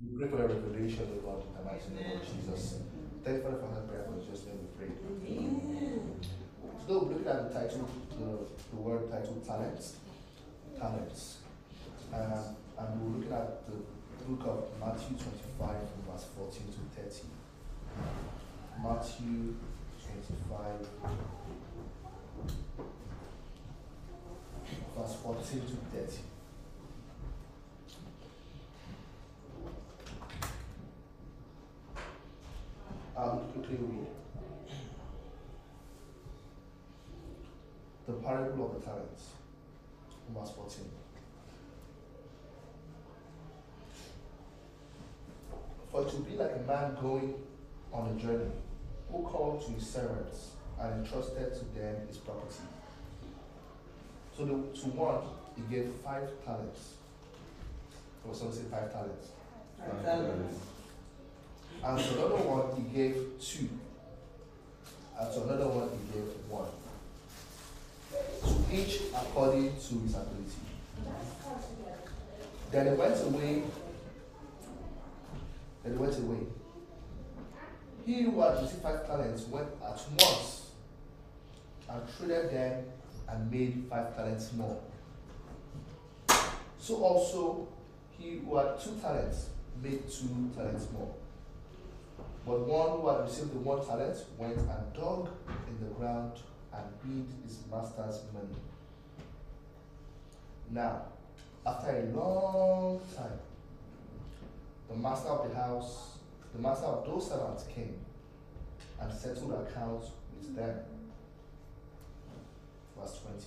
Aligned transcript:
We 0.00 0.16
pray 0.16 0.28
for 0.28 0.38
your 0.38 0.46
revelation, 0.46 1.08
O 1.10 1.26
God, 1.26 1.42
in 1.42 1.54
the 1.58 1.62
mighty 1.66 1.90
name 1.90 2.20
of 2.20 2.22
Jesus. 2.22 2.78
Thank 3.24 3.38
you 3.38 3.42
for 3.42 3.50
the 3.50 3.58
Father 3.58 3.80
prayer 3.88 4.06
for 4.06 4.30
just 4.30 4.46
name 4.46 4.58
we 4.62 4.70
pray. 4.78 4.94
Amen. 5.26 6.20
So 6.86 7.02
we're 7.02 7.14
looking 7.14 7.26
at 7.26 7.52
the 7.52 7.58
title, 7.58 7.88
the, 8.14 8.46
the 8.70 8.80
word 8.80 9.10
title 9.10 9.42
talents. 9.44 9.96
Talents. 10.78 11.38
Um, 12.14 12.54
and 12.78 13.00
we're 13.02 13.18
looking 13.18 13.32
at 13.32 13.66
the 13.66 13.74
book 14.24 14.46
of 14.46 14.78
Matthew 14.78 15.16
25 15.18 15.66
from 15.66 16.12
verse 16.12 16.26
14 16.36 16.62
to 16.62 17.02
30. 17.02 17.26
Matthew 18.80 19.56
25 20.06 20.86
verse 24.96 25.16
14 25.24 25.60
to 25.60 25.98
30. 25.98 26.37
I'll 33.18 33.38
quickly 33.52 33.76
read. 33.80 34.06
The 38.06 38.12
parable 38.12 38.66
of 38.66 38.74
the 38.80 38.86
talents, 38.86 39.30
verse 40.32 40.50
14. 40.54 40.84
For 45.90 46.04
to 46.04 46.16
be 46.18 46.36
like 46.36 46.52
a 46.54 46.60
man 46.60 46.96
going 47.02 47.34
on 47.92 48.16
a 48.16 48.20
journey, 48.20 48.52
who 49.10 49.22
called 49.24 49.66
to 49.66 49.72
his 49.72 49.88
servants 49.88 50.50
and 50.80 51.04
entrusted 51.04 51.54
to 51.54 51.64
them 51.76 52.06
his 52.06 52.18
property. 52.18 52.54
So 54.36 54.44
the, 54.44 54.52
to 54.52 54.88
one, 54.94 55.22
he 55.56 55.74
gave 55.74 55.90
five 56.04 56.28
talents. 56.44 56.94
Or 58.24 58.32
some 58.32 58.52
say 58.52 58.62
five 58.70 58.92
talents. 58.92 59.30
Five 59.76 60.04
talents. 60.04 60.77
And 61.84 61.98
to 61.98 62.14
another 62.14 62.36
one, 62.36 62.76
he 62.76 62.96
gave 62.96 63.14
two. 63.40 63.68
And 65.18 65.32
to 65.32 65.42
another 65.42 65.68
one, 65.68 65.90
he 65.90 66.18
gave 66.18 66.28
one. 66.48 66.68
To 68.42 68.74
each 68.74 69.02
according 69.14 69.70
to 69.70 69.94
his 70.00 70.14
ability. 70.14 70.58
Then 72.70 72.86
he 72.86 72.92
went 72.92 73.20
away. 73.22 73.62
Then 75.82 75.92
he 75.92 75.98
went 75.98 76.18
away. 76.18 76.46
He 78.04 78.22
who 78.22 78.40
had 78.40 78.62
received 78.62 78.82
five 78.82 79.06
talents 79.06 79.46
went 79.48 79.68
at 79.82 80.00
once 80.18 80.70
and 81.90 82.02
traded 82.16 82.50
them 82.50 82.84
and 83.28 83.50
made 83.50 83.84
five 83.90 84.16
talents 84.16 84.52
more. 84.54 84.80
So 86.78 86.96
also 86.96 87.68
he 88.18 88.38
who 88.38 88.56
had 88.56 88.80
two 88.80 88.96
talents 89.00 89.50
made 89.82 90.08
two 90.10 90.50
talents 90.56 90.86
more. 90.92 91.14
But 92.48 92.60
one 92.60 93.00
who 93.00 93.08
had 93.08 93.28
received 93.28 93.52
the 93.52 93.58
one 93.58 93.84
talent 93.84 94.16
went 94.38 94.56
and 94.56 94.92
dug 94.94 95.28
in 95.68 95.86
the 95.86 95.92
ground 95.94 96.32
and 96.72 96.84
hid 97.04 97.26
his 97.44 97.58
master's 97.70 98.22
money. 98.32 98.56
Now, 100.70 101.02
after 101.66 101.90
a 101.90 102.04
long 102.16 103.02
time, 103.14 103.38
the 104.88 104.96
master 104.96 105.28
of 105.28 105.50
the 105.50 105.54
house, 105.54 106.16
the 106.54 106.62
master 106.62 106.86
of 106.86 107.04
those 107.04 107.28
servants 107.28 107.64
came 107.64 107.98
and 108.98 109.12
settled 109.12 109.52
accounts 109.52 110.12
with 110.34 110.56
them. 110.56 110.78
Verse 112.98 113.20
20. 113.20 113.44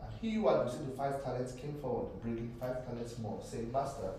And 0.00 0.10
he 0.22 0.36
who 0.36 0.48
had 0.48 0.64
received 0.64 0.90
the 0.90 0.96
five 0.96 1.22
talents 1.22 1.52
came 1.52 1.74
forward, 1.82 2.22
bringing 2.22 2.50
five 2.58 2.86
talents 2.86 3.18
more, 3.18 3.38
saying, 3.44 3.70
Master, 3.70 4.10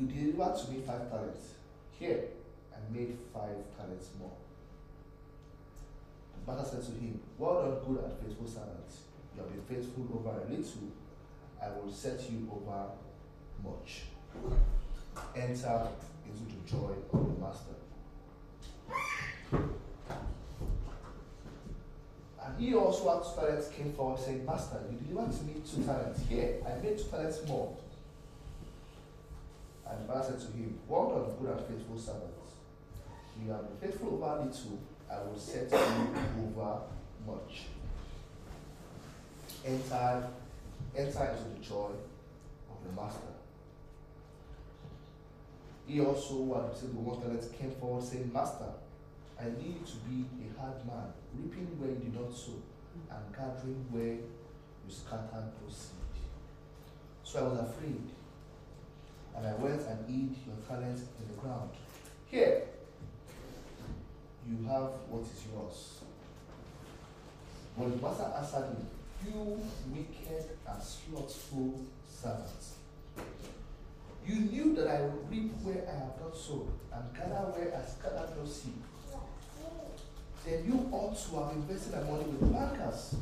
you 0.00 0.06
delivered 0.06 0.56
to 0.56 0.70
me 0.70 0.80
five 0.86 1.10
talents. 1.10 1.54
Here, 1.98 2.24
I 2.72 2.78
made 2.92 3.16
five 3.34 3.56
talents 3.76 4.08
more. 4.18 4.32
The 6.46 6.52
master 6.52 6.76
said 6.76 6.84
to 6.86 6.92
him, 6.92 7.20
Well 7.36 7.62
done, 7.62 7.78
good 7.86 8.04
and 8.04 8.18
faithful 8.18 8.46
servant. 8.46 8.90
You 9.36 9.42
have 9.42 9.52
been 9.52 9.76
faithful 9.76 10.08
over 10.14 10.40
a 10.40 10.50
little, 10.50 10.88
I 11.62 11.68
will 11.68 11.92
set 11.92 12.20
you 12.30 12.50
over 12.50 12.86
much. 13.62 14.02
Enter 15.36 15.88
into 16.26 16.44
the 16.44 16.70
joy 16.70 16.94
of 17.12 17.26
your 17.26 17.36
master. 17.38 17.74
And 22.42 22.58
he 22.58 22.74
also 22.74 23.12
had 23.12 23.22
two 23.22 23.40
talents 23.40 23.68
came 23.68 23.92
forward 23.92 24.18
saying, 24.18 24.46
Master, 24.46 24.80
you 24.90 24.96
delivered 25.06 25.36
to 25.36 25.44
me 25.44 25.54
two 25.70 25.82
talents. 25.84 26.20
Here, 26.26 26.56
I 26.66 26.82
made 26.82 26.96
two 26.96 27.04
talents 27.04 27.46
more. 27.46 27.76
And 29.90 30.08
the 30.08 30.22
said 30.22 30.40
to 30.40 30.46
him, 30.56 30.78
Well 30.88 31.08
done, 31.10 31.36
good 31.38 31.56
and 31.56 31.66
faithful 31.66 31.98
servant. 31.98 32.34
You 33.42 33.52
have 33.52 33.80
been 33.80 33.90
faithful 33.90 34.14
over 34.14 34.44
little, 34.44 34.78
I 35.10 35.22
will 35.22 35.38
set 35.38 35.70
you 35.70 36.46
over 36.46 36.80
much. 37.26 37.66
Enter, 39.64 40.28
enter 40.96 41.24
into 41.24 41.48
the 41.54 41.64
joy 41.66 41.90
of 42.70 42.84
the 42.86 43.00
master. 43.00 43.32
He 45.86 46.00
also, 46.00 46.54
had 46.54 46.70
received 46.70 46.94
the 46.94 47.00
one 47.00 47.20
talent, 47.20 47.58
came 47.58 47.72
forward 47.72 48.04
saying, 48.04 48.30
Master, 48.32 48.70
I 49.40 49.44
need 49.44 49.84
to 49.86 49.96
be 50.06 50.24
a 50.46 50.60
hard 50.60 50.86
man, 50.86 51.10
reaping 51.34 51.66
where 51.80 51.90
you 51.90 51.96
did 51.96 52.14
not 52.14 52.32
sow, 52.32 52.62
and 53.10 53.34
gathering 53.34 53.84
where 53.90 54.14
you 54.14 54.88
scattered 54.88 55.50
seed. 55.66 55.98
So 57.24 57.40
I 57.40 57.48
was 57.48 57.58
afraid, 57.58 58.06
and 59.36 59.46
I 59.46 59.54
went 59.54 59.82
and 59.82 60.06
hid 60.06 60.36
your 60.46 60.56
talent 60.68 60.98
in 60.98 61.28
the 61.28 61.40
ground. 61.40 61.70
Here, 62.26 62.62
you 64.48 64.66
have 64.68 64.90
what 65.08 65.22
is 65.22 65.44
yours. 65.52 66.00
But 67.76 67.90
the 67.90 68.06
master 68.06 68.32
answered 68.36 68.68
him, 68.74 68.86
You 69.24 69.60
wicked 69.94 70.50
and 70.66 70.82
slothful 70.82 71.86
servants. 72.08 72.74
You 74.26 74.34
knew 74.36 74.74
that 74.76 74.86
I 74.86 75.02
would 75.02 75.30
reap 75.30 75.52
where 75.62 75.88
I 75.88 75.92
have 75.92 76.20
not 76.20 76.36
sown, 76.36 76.70
and 76.92 77.14
gather 77.14 77.50
where 77.50 77.74
I 77.74 77.86
scattered 77.88 78.36
no 78.36 78.44
seed. 78.46 78.74
Then 80.44 80.64
you 80.66 80.88
ought 80.92 81.16
to 81.16 81.36
have 81.36 81.52
invested 81.56 81.92
my 81.94 82.10
money 82.10 82.24
with 82.24 82.52
bankers. 82.52 83.14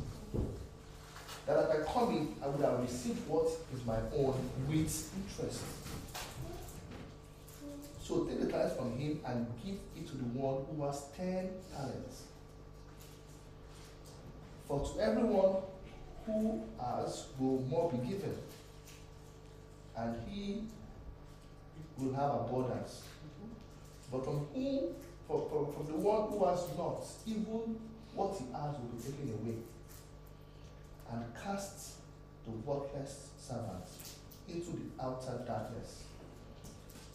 That 1.45 1.57
at 1.57 1.69
my 1.69 1.91
coming, 1.91 2.35
I 2.43 2.47
would 2.47 2.61
have 2.61 2.79
received 2.81 3.27
what 3.27 3.47
is 3.73 3.85
my 3.85 3.97
own 4.15 4.37
with 4.67 5.11
interest. 5.17 5.63
So 8.09 8.23
take 8.23 8.39
the 8.39 8.47
talents 8.47 8.75
from 8.75 8.97
him 8.97 9.19
and 9.23 9.45
give 9.63 9.75
it 9.95 10.07
to 10.07 10.17
the 10.17 10.23
one 10.23 10.65
who 10.65 10.83
has 10.83 11.09
ten 11.15 11.51
talents. 11.71 12.23
For 14.67 14.79
to 14.79 14.99
everyone 14.99 15.57
who 16.25 16.63
has 16.81 17.27
will 17.37 17.61
more 17.69 17.91
be 17.91 17.97
given, 18.09 18.35
and 19.95 20.15
he 20.27 20.63
will 21.99 22.11
have 22.15 22.31
abundance. 22.31 23.03
But 24.11 24.25
from 24.25 24.47
whom, 24.55 24.95
from, 25.27 25.47
from, 25.47 25.73
from 25.73 25.85
the 25.85 25.99
one 25.99 26.31
who 26.31 26.45
has 26.45 26.65
not, 26.75 27.05
even 27.27 27.77
what 28.15 28.35
he 28.39 28.45
has 28.53 28.73
will 28.73 28.89
be 28.97 29.03
taken 29.03 29.37
away. 29.39 29.57
And 31.11 31.25
cast 31.35 31.99
the 32.45 32.51
worthless 32.65 33.29
servants 33.37 34.15
into 34.47 34.71
the 34.71 35.03
outer 35.03 35.43
darkness. 35.45 36.05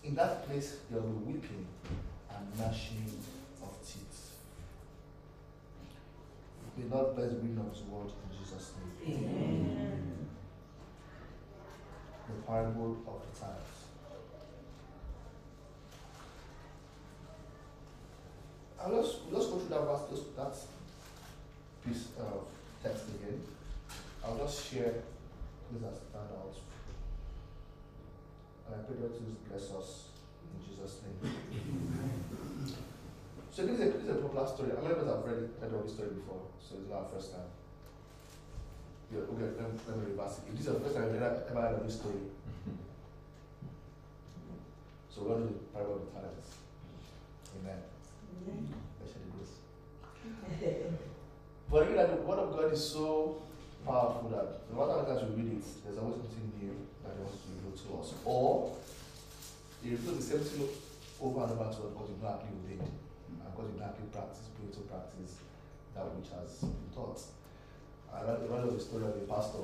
In 0.05 0.15
that 0.17 0.47
place 0.47 0.77
there 0.91 1.01
will 1.01 1.09
be 1.11 1.33
weeping 1.33 1.67
and 2.31 2.59
gnashing 2.59 3.11
of 3.63 3.71
teeth. 3.81 4.37
May 6.77 6.85
God 6.85 7.17
bless 7.17 7.31
the 7.31 7.37
reading 7.37 7.59
of 7.59 7.73
His 7.73 7.83
word 7.85 8.09
in 8.09 8.39
Jesus' 8.39 8.73
name. 9.01 9.17
Amen. 9.17 10.29
The 12.29 12.47
parable 12.47 12.97
of 13.07 13.23
the 13.33 13.41
talents. 13.41 13.75
I'll 18.81 19.03
just, 19.03 19.31
just 19.31 19.51
go 19.51 19.59
through 19.59 19.69
that 19.71 19.81
verse, 19.81 20.01
just 20.11 20.37
that 20.37 20.55
piece 21.87 22.09
of 22.19 22.47
text 22.83 23.05
again. 23.09 23.41
I'll 24.23 24.37
just 24.37 24.71
share 24.71 24.93
this 25.73 25.83
as 25.83 25.97
stand 25.97 26.29
out. 28.75 28.79
And 28.79 28.83
I 28.83 28.87
pray 28.87 28.97
God 29.01 29.15
to 29.15 29.23
bless 29.49 29.71
us 29.71 30.09
in 30.43 30.59
Jesus' 30.67 31.01
name. 31.03 31.33
So 33.51 33.67
this 33.67 33.79
is 33.79 33.81
a, 33.81 33.85
this 33.99 34.03
is 34.03 34.09
a 34.11 34.15
popular 34.15 34.47
story. 34.49 34.71
I 34.75 34.81
mean, 34.83 34.91
I've 34.91 35.25
read, 35.25 35.39
it, 35.47 35.51
read 35.63 35.73
all 35.75 35.83
this 35.83 35.95
story 35.95 36.11
before, 36.11 36.43
so 36.59 36.75
it's 36.81 36.91
not 36.91 37.07
our 37.07 37.09
first 37.15 37.33
time. 37.33 37.47
Yeah, 39.13 39.21
okay, 39.31 39.47
let, 39.63 39.73
me- 39.73 39.81
let 39.87 39.97
me 39.99 40.05
reverse 40.11 40.39
it. 40.39 40.45
If 40.51 40.59
this 40.59 40.67
is 40.67 40.73
the 40.75 40.81
first 40.81 40.97
time 40.97 41.05
you've 41.15 41.23
ever 41.23 41.45
ever 41.51 41.61
heard 41.61 41.75
of 41.79 41.87
this 41.87 41.95
story, 41.97 42.19
so 45.09 45.23
we're 45.23 45.29
going 45.39 45.47
to 45.47 45.49
do 45.55 45.55
the 45.55 45.71
parable 45.71 45.95
of 45.95 46.01
the 46.03 46.11
talents. 46.19 46.49
Amen. 47.63 47.79
Let's 48.99 49.13
share 49.15 49.23
the 49.23 49.31
grace. 49.39 49.55
But 51.71 51.83
again, 51.87 52.11
the 52.11 52.23
word 52.27 52.39
of 52.43 52.51
God 52.59 52.73
is 52.73 52.83
so 52.83 53.43
powerful 53.87 54.29
that 54.35 54.67
no 54.75 54.83
matter 54.83 54.99
else 55.07 55.21
time 55.23 55.31
we 55.37 55.43
read 55.43 55.53
it, 55.63 55.65
there's 55.87 55.99
always 55.99 56.19
something 56.27 56.51
new 56.59 56.75
that 57.05 57.15
he 57.17 57.23
wants 57.65 57.83
to 57.85 57.89
us. 58.01 58.09
Or 58.25 58.73
he 59.83 59.91
reveals 59.91 60.17
the 60.19 60.25
same 60.25 60.45
thing 60.45 60.69
over 61.21 61.45
and 61.45 61.53
over 61.53 61.65
to 61.65 61.71
us 61.71 61.77
because 61.93 62.09
we 62.11 62.17
don't 62.21 62.33
actually 62.33 62.57
obey 62.65 62.79
and 62.81 63.41
because 63.45 63.69
don't 63.71 63.85
actually 63.85 64.11
practice, 64.11 64.49
put 64.57 64.65
into 64.73 64.83
practice 64.89 65.33
that 65.95 66.05
which 66.17 66.33
has 66.33 66.65
been 66.65 66.91
taught. 66.95 67.21
I 68.13 68.23
read, 68.23 68.47
the 68.47 68.81
story 68.81 69.05
of 69.05 69.17
a 69.17 69.27
pastor 69.27 69.59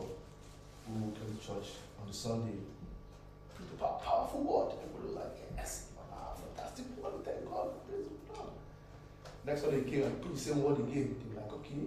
who 0.86 1.12
came 1.14 1.30
to 1.30 1.38
church 1.40 1.78
on 2.00 2.06
the 2.08 2.14
Sunday. 2.14 2.58
Preached 3.54 3.74
a 3.74 3.76
pow- 3.78 4.00
powerful 4.02 4.42
word. 4.42 4.74
Everybody 4.82 5.06
was 5.06 5.16
like, 5.16 5.36
yes, 5.56 5.90
wow, 5.96 6.34
fantastic 6.34 6.86
word, 6.98 7.24
thank 7.24 7.46
God, 7.46 7.70
praise 7.86 8.06
God. 8.34 8.50
Next 9.46 9.62
Sunday 9.62 9.84
he 9.84 9.90
came 9.90 10.02
and 10.04 10.20
preached 10.20 10.36
the 10.36 10.44
same 10.52 10.62
word 10.62 10.78
again. 10.78 11.14
They 11.14 11.34
were 11.34 11.40
like, 11.42 11.52
okay, 11.62 11.86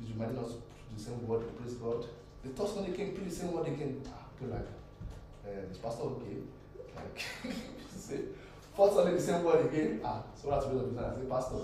he's 0.00 0.10
reminding 0.12 0.38
us 0.44 0.52
to 0.52 0.58
preach 0.60 0.92
the 0.96 1.02
same 1.04 1.26
word, 1.26 1.42
praise 1.56 1.74
God. 1.74 2.04
The 2.44 2.50
third 2.50 2.68
Sunday 2.68 2.92
came, 2.96 3.12
preached 3.16 3.30
the 3.30 3.36
same 3.36 3.52
word 3.52 3.66
again. 3.68 4.02
Ah, 4.12 4.25
were 4.40 4.48
like, 4.48 4.66
uh, 5.46 5.70
is 5.70 5.78
pastor 5.78 6.02
okay? 6.04 6.36
Like, 6.94 7.24
say, 7.96 8.20
fourth 8.74 8.94
Sunday 8.94 9.14
the 9.14 9.20
same 9.20 9.44
word 9.44 9.66
again. 9.66 10.00
Ah, 10.04 10.22
so 10.40 10.50
that's 10.50 10.66
what 10.66 10.84
I'm 10.84 11.28
pastor. 11.28 11.56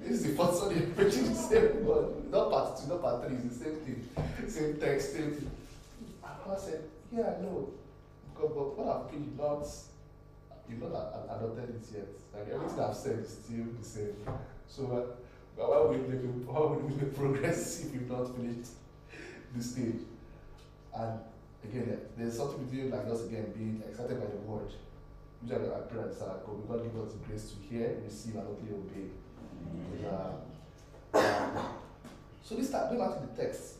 This 0.00 0.20
is 0.20 0.22
the 0.24 0.28
fourth 0.34 0.56
Sunday 0.56 0.80
preaching 0.96 1.24
the 1.24 1.34
same 1.34 1.84
word. 1.84 2.30
Not 2.30 2.50
part 2.50 2.78
two, 2.78 2.88
not 2.88 3.02
part 3.02 3.26
three, 3.26 3.36
it's 3.44 3.58
the 3.58 3.64
same 3.64 3.76
thing. 3.76 4.08
Same 4.48 4.76
text, 4.76 5.12
same 5.14 5.32
thing. 5.32 5.50
And 6.22 6.52
I 6.52 6.58
said, 6.58 6.80
Yeah, 7.12 7.34
I 7.38 7.42
know. 7.42 7.70
Because, 8.34 8.52
but 8.54 8.78
what 8.78 8.96
I've 8.96 9.08
preached, 9.08 9.36
not, 9.36 9.66
you've 10.68 10.82
not 10.82 11.26
adopted 11.30 11.70
it 11.70 11.86
yet. 11.94 12.08
Like 12.34 12.54
everything 12.54 12.80
I've 12.80 12.94
said 12.94 13.18
is 13.18 13.30
still 13.30 13.64
the 13.78 13.84
same. 13.84 14.14
So, 14.68 14.84
uh, 14.92 15.16
but 15.56 15.70
why 15.70 15.80
would 15.80 16.02
we 16.02 16.08
make, 16.14 16.46
would 16.46 17.02
we 17.02 17.06
progress 17.08 17.80
if 17.80 17.92
we've 17.92 18.10
not 18.10 18.36
finished 18.36 18.70
the 19.54 19.62
stage? 19.62 20.02
And 20.94 21.20
again, 21.68 22.00
there's 22.16 22.36
something 22.36 22.64
between 22.64 22.90
like 22.90 23.06
us 23.06 23.24
again 23.24 23.52
being 23.56 23.82
excited 23.88 24.18
by 24.18 24.26
the 24.26 24.36
word. 24.46 24.72
I 25.44 25.80
pray 25.88 26.02
and 26.02 26.12
say, 26.12 26.24
God, 26.24 26.68
God 26.68 26.82
give 26.82 26.96
us 27.02 27.12
the 27.12 27.18
grace 27.26 27.52
to 27.52 27.56
hear, 27.68 27.98
receive, 28.04 28.34
and 28.34 28.46
hopefully 28.46 28.72
obey. 28.72 29.06
Uh, 30.06 31.18
um, 31.18 31.68
so 32.42 32.54
this 32.56 32.70
time, 32.70 32.88
going 32.88 32.98
back 32.98 33.20
to 33.20 33.26
the 33.26 33.42
text. 33.42 33.74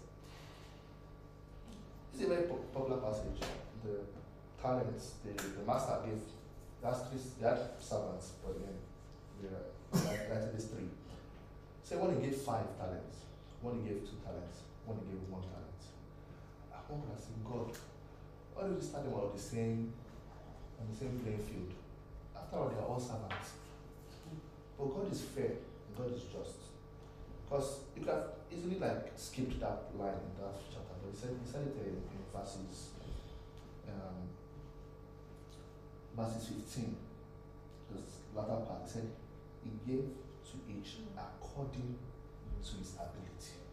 This 2.12 2.22
is 2.22 2.30
a 2.30 2.34
very 2.34 2.48
po- 2.48 2.64
popular 2.72 2.98
passage. 2.98 3.40
The 3.84 4.00
talents, 4.62 5.14
the, 5.24 5.32
the 5.42 5.66
master 5.66 5.98
gave, 6.06 6.20
that's 6.82 7.00
three, 7.08 7.20
they 7.40 7.48
had 7.48 7.58
servants, 7.80 8.32
but 8.42 8.56
again, 8.56 8.78
yeah, 9.42 9.58
like, 9.92 10.30
like 10.30 10.54
this 10.54 10.66
three. 10.66 10.88
Say 11.82 11.96
one 11.96 12.14
he 12.16 12.26
gave 12.26 12.36
five 12.36 12.66
talents, 12.78 13.16
one 13.60 13.82
he 13.82 13.88
gave 13.88 14.00
two 14.00 14.16
talents, 14.24 14.64
one 14.86 14.98
he 15.04 15.12
gave 15.12 15.28
one 15.28 15.42
talent. 15.42 15.82
Said, 16.86 17.42
God, 17.44 17.72
why 18.54 18.68
do 18.68 18.74
we 18.74 18.80
start 18.80 19.04
them 19.04 19.14
all 19.14 19.32
the 19.34 19.40
same, 19.40 19.92
on 20.78 20.86
the 20.86 20.96
same 20.96 21.18
playing 21.18 21.42
field? 21.42 21.74
After 22.30 22.56
all, 22.56 22.68
they 22.68 22.78
are 22.78 22.86
all 22.86 23.00
servants. 23.00 23.58
But 24.78 24.94
God 24.94 25.10
is 25.10 25.22
fair, 25.22 25.50
God 25.98 26.14
is 26.14 26.22
just. 26.30 26.70
Because 27.42 27.80
you 27.96 28.02
could 28.02 28.14
have 28.14 28.26
easily 28.52 28.78
like 28.78 29.10
skipped 29.16 29.58
that 29.58 29.90
line 29.98 30.14
in 30.14 30.30
that 30.38 30.54
chapter, 30.70 30.94
but 31.02 31.10
he 31.10 31.16
said 31.16 31.30
he 31.42 31.50
said 31.50 31.62
it 31.66 31.74
in, 31.82 31.98
in 32.06 32.22
verses 32.30 32.90
um, 33.88 34.30
verses 36.14 36.48
15. 36.48 36.96
The 37.90 38.38
latter 38.38 38.62
part 38.62 38.82
he 38.84 38.90
said 38.90 39.10
he 39.62 39.70
gave 39.90 40.06
to 40.06 40.54
each 40.70 41.02
according 41.18 41.98
to 42.62 42.76
his 42.78 42.94
ability. 42.94 43.65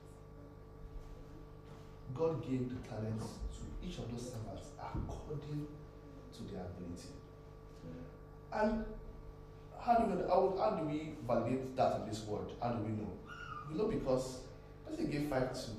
God 2.14 2.42
gave 2.44 2.70
the 2.70 2.88
talents 2.88 3.26
to 3.54 3.88
each 3.88 3.98
of 3.98 4.12
those 4.12 4.32
servants 4.32 4.68
according 4.80 5.68
to 6.34 6.44
their 6.52 6.66
ability. 6.66 7.10
And 8.52 8.86
how 9.80 9.96
do 9.96 10.06
we 10.06 10.22
how, 10.28 10.56
how 10.60 10.72
do 10.78 10.86
we 10.86 11.16
validate 11.28 11.76
that 11.76 12.02
in 12.02 12.10
this 12.10 12.24
world? 12.26 12.52
How 12.62 12.70
do 12.70 12.84
we 12.84 12.92
know? 12.92 13.12
We 13.70 13.78
know 13.78 13.88
because 13.88 14.42
person 14.86 15.10
gave 15.10 15.30
five 15.30 15.54
two, 15.54 15.72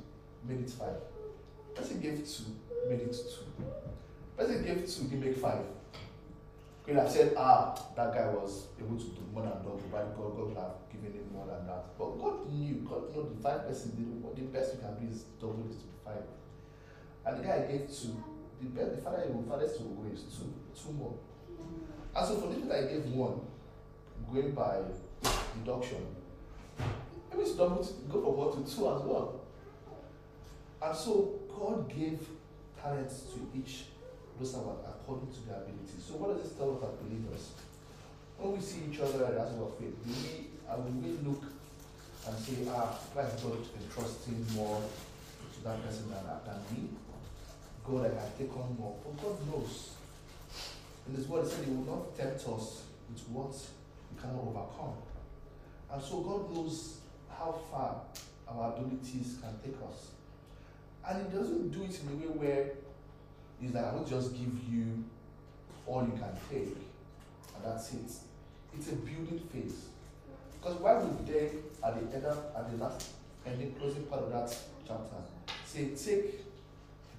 made 0.46 0.60
it 0.60 0.70
five. 0.70 0.96
Person 1.74 2.00
gave 2.00 2.18
two, 2.26 2.44
made 2.88 3.00
it 3.00 3.12
two. 3.12 3.64
Person 4.36 4.64
gave 4.64 4.86
two, 4.88 5.08
he 5.08 5.16
make 5.16 5.36
five. 5.36 5.64
Could 6.84 6.96
have 6.96 7.10
said, 7.10 7.32
ah, 7.38 7.74
that 7.96 8.12
guy 8.12 8.26
was 8.28 8.66
able 8.78 8.98
to 8.98 9.04
do 9.04 9.22
more 9.32 9.42
than 9.42 9.52
double, 9.64 9.80
but 9.90 10.14
God, 10.16 10.36
God 10.36 10.48
would 10.48 10.56
have 10.56 10.74
given 10.92 11.12
him 11.16 11.32
more 11.32 11.46
than 11.46 11.66
that. 11.66 11.96
But 11.98 12.18
God 12.20 12.52
knew, 12.52 12.84
God 12.86 13.10
knew 13.10 13.34
the 13.34 13.42
five 13.42 13.66
person 13.66 13.96
did 13.96 14.04
what 14.22 14.36
the 14.36 14.42
best 14.42 14.74
you 14.74 14.80
can 14.80 14.94
do 15.00 15.10
is 15.10 15.22
double 15.40 15.64
it 15.64 15.72
to 15.72 15.86
five. 16.04 16.24
And 17.24 17.38
the 17.38 17.42
guy 17.42 17.60
gave 17.64 17.88
two. 17.88 18.22
The 18.60 18.68
best 18.68 18.96
the 18.96 19.02
father 19.02 19.24
the 19.26 19.48
farthest 19.48 19.78
to 19.78 19.82
go 19.82 20.04
is 20.12 20.24
two, 20.24 20.52
two 20.76 20.92
more. 20.92 21.14
And 22.14 22.26
so 22.28 22.36
for 22.36 22.48
this 22.48 22.64
that 22.68 22.84
I 22.84 22.86
gave 22.86 23.06
one, 23.06 23.40
going 24.30 24.52
by 24.52 24.80
deduction, 25.58 26.04
maybe 27.30 27.42
it's 27.42 27.56
double 27.56 27.82
to 27.82 27.92
go 28.12 28.20
from 28.20 28.36
one 28.36 28.50
to 28.52 28.70
two 28.70 28.88
as 28.92 29.02
well. 29.02 29.40
And 30.82 30.94
so 30.94 31.40
God 31.48 31.88
gave 31.88 32.20
talents 32.80 33.24
to 33.32 33.58
each 33.58 33.86
according 34.40 35.30
to 35.32 35.40
their 35.46 35.62
ability. 35.62 36.00
So 36.00 36.14
what 36.18 36.34
does 36.34 36.42
this 36.42 36.58
tell 36.58 36.74
us 36.74 36.82
as 36.82 36.94
believers? 36.98 37.54
When 38.38 38.56
we 38.56 38.60
see 38.60 38.82
each 38.90 38.98
other 38.98 39.30
as 39.30 39.54
of 39.54 39.78
faith, 39.78 39.94
do 40.02 40.10
we 40.10 40.50
uh, 40.66 40.76
will 40.76 40.98
we 40.98 41.14
look 41.22 41.44
and 42.26 42.34
say, 42.40 42.66
ah, 42.72 42.98
why 43.12 43.22
is 43.28 43.36
God 43.42 43.60
entrusting 43.78 44.40
more 44.56 44.80
to 44.80 45.58
that 45.62 45.78
person 45.84 46.08
than, 46.10 46.24
than 46.24 46.58
me? 46.72 46.88
God, 47.84 48.06
I 48.06 48.08
can 48.10 48.30
take 48.38 48.56
on 48.56 48.74
more. 48.80 48.96
But 49.04 49.22
God 49.22 49.36
knows. 49.46 49.92
In 51.06 51.14
His 51.14 51.28
word, 51.28 51.44
He 51.44 51.50
said 51.50 51.64
He 51.66 51.70
will 51.70 51.84
not 51.84 52.16
tempt 52.16 52.40
us 52.48 52.82
with 53.12 53.22
what 53.28 53.52
we 53.52 54.20
cannot 54.20 54.40
overcome. 54.40 54.96
And 55.92 56.02
so 56.02 56.20
God 56.24 56.50
knows 56.50 56.98
how 57.28 57.60
far 57.70 58.02
our 58.48 58.72
abilities 58.72 59.36
can 59.40 59.52
take 59.62 59.78
us. 59.84 60.10
And 61.06 61.26
He 61.28 61.36
doesn't 61.36 61.70
do 61.70 61.84
it 61.84 62.00
in 62.00 62.08
a 62.08 62.16
way 62.16 62.32
where 62.34 62.64
He's 63.64 63.72
like, 63.72 63.84
I 63.86 63.94
will 63.94 64.04
just 64.04 64.34
give 64.34 64.52
you 64.70 65.04
all 65.86 66.02
you 66.02 66.12
can 66.12 66.36
take, 66.50 66.76
and 67.56 67.64
that's 67.64 67.94
it. 67.94 68.12
It's 68.76 68.88
a 68.92 68.96
building 68.96 69.40
phase. 69.50 69.86
Because 70.60 70.78
why 70.80 70.98
would 70.98 71.26
they, 71.26 71.48
at 71.82 71.94
the 72.10 72.14
end 72.14 72.26
of, 72.26 72.38
at 72.54 72.70
the 72.70 72.76
last 72.76 73.08
ending, 73.46 73.74
closing 73.80 74.02
part 74.02 74.24
of 74.24 74.32
that 74.32 74.54
chapter, 74.86 75.16
say, 75.64 75.94
take 75.96 76.44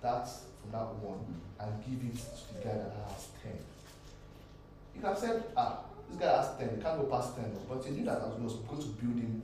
that 0.04 0.30
from 0.62 0.72
that 0.72 0.86
one 1.02 1.18
and 1.60 1.84
give 1.84 2.14
it 2.14 2.16
to 2.16 2.54
the 2.54 2.60
guy 2.64 2.78
that 2.78 2.94
has 3.10 3.28
10. 3.42 3.52
You 4.94 5.02
can 5.02 5.10
have 5.10 5.18
said, 5.18 5.44
ah, 5.58 5.80
this 6.08 6.20
guy 6.20 6.38
has 6.38 6.58
10, 6.60 6.76
he 6.76 6.82
can't 6.84 7.02
go 7.02 7.06
past 7.06 7.36
10, 7.38 7.58
but 7.68 7.84
you 7.88 7.92
knew 7.94 8.06
that 8.06 8.22
he 8.38 8.44
was 8.44 8.54
going 8.54 8.82
to 8.84 8.88
build 8.90 9.18
him 9.18 9.42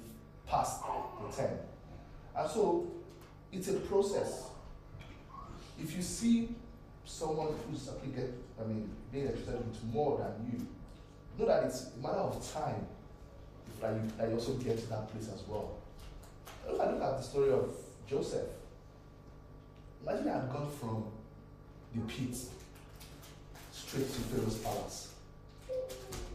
past 0.48 0.84
the 0.84 1.36
10. 1.36 1.50
And 2.38 2.48
so, 2.52 2.92
it's 3.52 3.70
a 3.70 3.74
process. 3.74 4.50
If 5.82 5.96
you 5.96 6.04
see 6.04 6.50
someone 7.06 7.50
who's 7.70 7.90
actually 7.90 8.12
get, 8.12 8.34
I 8.60 8.68
mean, 8.68 8.90
being 9.12 9.26
interested 9.26 9.56
with 9.56 9.84
more 9.94 10.18
than 10.20 10.52
you, 10.52 10.68
know 11.38 11.46
that 11.48 11.64
it's 11.64 11.92
a 11.98 12.02
matter 12.02 12.20
of 12.20 12.54
time 12.54 12.86
that 13.80 13.94
you, 13.94 14.02
that 14.18 14.30
you 14.30 14.36
also 14.36 14.54
get 14.54 14.78
to 14.78 14.88
that 14.88 15.12
place 15.12 15.30
as 15.34 15.42
well. 15.48 15.78
If 16.68 16.80
I 16.80 16.92
look 16.92 17.02
at 17.02 17.18
the 17.18 17.22
story 17.24 17.52
of 17.52 17.70
Joseph, 18.08 18.48
imagine 20.04 20.30
I 20.30 20.34
had 20.34 20.52
gone 20.52 20.70
from 20.80 21.06
the 21.96 22.02
pit 22.02 22.36
straight 23.72 24.08
to 24.14 24.20
Pharaoh's 24.22 24.58
palace. 24.58 25.14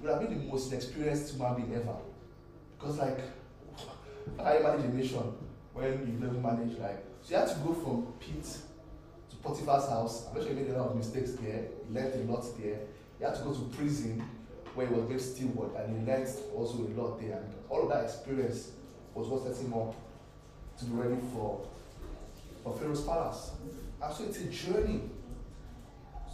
Would 0.03 0.11
have 0.11 0.21
been 0.21 0.39
the 0.39 0.45
most 0.53 0.73
experienced 0.73 1.35
human 1.35 1.57
being 1.57 1.75
ever. 1.75 1.97
Because, 2.79 2.99
like, 2.99 3.19
you 4.39 4.63
manage 4.63 4.85
a 4.85 4.89
nation 4.89 5.33
when 5.73 6.07
you 6.07 6.19
never 6.19 6.39
manage, 6.39 6.79
like, 6.79 7.05
so 7.23 7.35
you 7.35 7.37
had 7.37 7.49
to 7.49 7.55
go 7.57 7.75
from 7.75 8.07
pit 8.19 8.59
Potiphar's 9.47 9.89
house. 9.89 10.27
I'm 10.29 10.35
not 10.37 10.45
sure 10.47 10.55
he 10.55 10.61
made 10.61 10.71
a 10.71 10.79
lot 10.79 10.91
of 10.91 10.97
mistakes 10.97 11.33
there. 11.33 11.65
He 11.87 11.95
learned 11.95 12.29
a 12.29 12.33
lot 12.33 12.45
there. 12.59 12.81
He 13.19 13.25
had 13.25 13.35
to 13.37 13.43
go 13.43 13.55
to 13.55 13.61
prison 13.77 14.23
where 14.75 14.87
he 14.87 14.95
was 14.95 15.09
made 15.09 15.21
steward 15.21 15.71
and 15.77 16.01
he 16.01 16.07
learned 16.13 16.29
also 16.55 16.79
a 16.79 16.91
lot 17.01 17.21
there. 17.21 17.39
And 17.39 17.55
all 17.69 17.83
of 17.83 17.89
that 17.91 18.05
experience 18.05 18.73
was 19.15 19.29
what 19.29 19.43
set 19.45 19.65
him 19.65 19.73
up 19.73 19.95
to 20.79 20.85
be 20.85 20.93
ready 20.95 21.21
for, 21.33 21.67
for 22.63 22.77
Pharaoh's 22.77 23.03
palace. 23.03 23.53
And 24.03 24.15
so 24.15 24.25
it's 24.25 24.39
a 24.39 24.45
journey. 24.45 25.01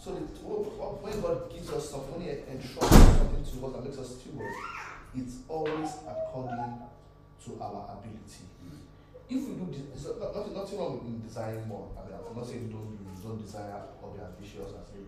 So 0.03 0.11
when 0.11 1.21
God 1.21 1.49
gives 1.53 1.69
us 1.71 1.89
something, 1.89 2.13
when 2.13 2.21
He 2.23 2.29
entrusts 2.29 3.17
something 3.17 3.43
to 3.45 3.65
us 3.67 3.75
and 3.75 3.85
makes 3.85 3.97
us 3.97 4.19
steward, 4.19 4.53
it's 5.15 5.35
always 5.47 5.89
according 6.05 6.81
to 7.45 7.61
our 7.61 7.97
ability. 7.97 8.43
If 9.29 9.47
we 9.47 9.53
do 9.55 9.67
this, 9.71 10.05
nothing, 10.05 10.53
nothing 10.53 10.79
wrong 10.79 11.01
in 11.05 11.27
desiring 11.27 11.67
more. 11.67 11.89
I 11.97 12.05
mean, 12.05 12.19
I'm 12.19 12.35
not 12.35 12.45
saying 12.45 12.69
don't 12.69 12.91
you 12.91 13.23
don't 13.23 13.41
desire 13.41 13.81
or 14.01 14.11
be 14.11 14.19
ambitious 14.19 14.75
and 14.75 14.83
say, 14.83 14.99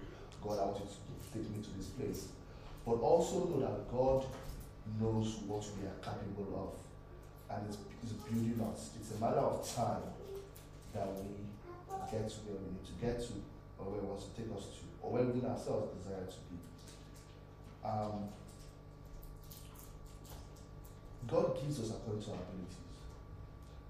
God, 0.42 0.60
I 0.60 0.66
want 0.66 0.80
you 0.80 0.88
to 0.88 1.28
take 1.34 1.50
me 1.52 1.62
to 1.62 1.72
this 1.78 1.88
place. 2.00 2.30
But 2.86 3.04
also 3.04 3.46
know 3.46 3.60
that 3.60 3.92
God 3.92 4.24
knows 5.00 5.36
what 5.48 5.66
we 5.76 5.86
are 5.86 6.00
capable 6.00 6.54
of. 6.56 7.58
And 7.58 7.68
it's, 7.68 7.78
it's 8.04 8.14
building 8.14 8.62
us. 8.72 8.92
It's 9.00 9.12
a 9.18 9.20
matter 9.20 9.44
of 9.44 9.62
time 9.68 10.02
that 10.94 11.08
we 11.20 11.44
get 12.10 12.30
to 12.30 12.38
where 12.48 12.58
we 12.62 12.72
need 12.72 12.86
to 12.86 12.96
get 13.02 13.20
to, 13.20 13.34
or 13.78 13.92
where 13.92 14.02
He 14.02 14.08
wants 14.08 14.26
to 14.26 14.32
take 14.38 14.50
us 14.56 14.66
to, 14.80 14.86
or 15.02 15.12
where 15.12 15.24
we 15.24 15.44
ourselves 15.44 15.92
desire 15.98 16.26
to 16.26 16.40
be. 16.48 16.58
Um, 17.84 18.30
God 21.28 21.60
gives 21.62 21.80
us 21.82 21.90
according 21.90 22.24
to 22.24 22.32
our 22.32 22.38
abilities. 22.38 22.85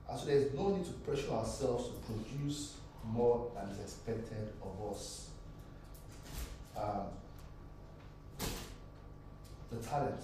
And 0.10 0.20
so 0.20 0.26
there 0.26 0.38
is 0.38 0.54
no 0.54 0.70
need 0.70 0.86
to 0.86 0.92
pressure 0.92 1.32
ourselves 1.32 1.90
to 1.90 1.94
produce 2.06 2.76
more 3.04 3.52
than 3.56 3.70
is 3.70 3.80
expected 3.80 4.54
of 4.62 4.92
us. 4.92 5.30
Um, 6.78 7.08
the 9.72 9.78
talent. 9.78 10.22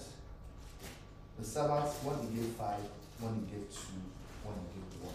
The 1.38 1.44
servants, 1.44 1.94
one 2.02 2.18
he 2.28 2.36
gave 2.36 2.52
five, 2.54 2.80
one 3.18 3.34
he 3.34 3.56
gave 3.56 3.66
two, 3.70 3.98
one 4.44 4.54
he 4.60 4.80
gave 4.80 5.02
one. 5.02 5.14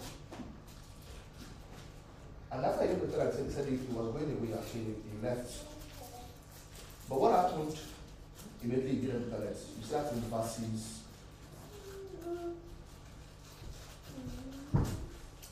And 2.52 2.66
after 2.66 2.82
he 2.84 2.88
gave 2.90 3.02
the 3.02 3.18
talent, 3.18 3.46
he 3.46 3.52
said 3.52 3.68
he 3.68 3.78
was 3.94 4.08
going 4.12 4.32
away, 4.32 4.58
actually, 4.58 4.96
he 5.08 5.26
left. 5.26 5.52
But 7.08 7.22
what 7.22 7.32
happened 7.32 7.78
immediately 8.64 8.92
he 8.96 9.08
gave 9.08 9.26
the 9.26 9.32
talent? 9.32 9.58
You 9.80 9.86
start 9.86 10.12
in 10.12 10.22
verses 10.22 11.00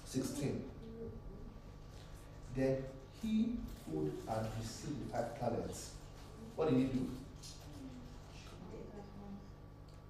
16. 0.05 0.63
Then 2.55 2.83
he 3.21 3.57
who 3.91 4.11
had 4.27 4.45
received 4.59 5.07
the 5.07 5.13
five 5.13 5.39
talents, 5.39 5.91
what 6.55 6.69
did 6.69 6.77
he 6.77 6.85
do? 6.85 7.09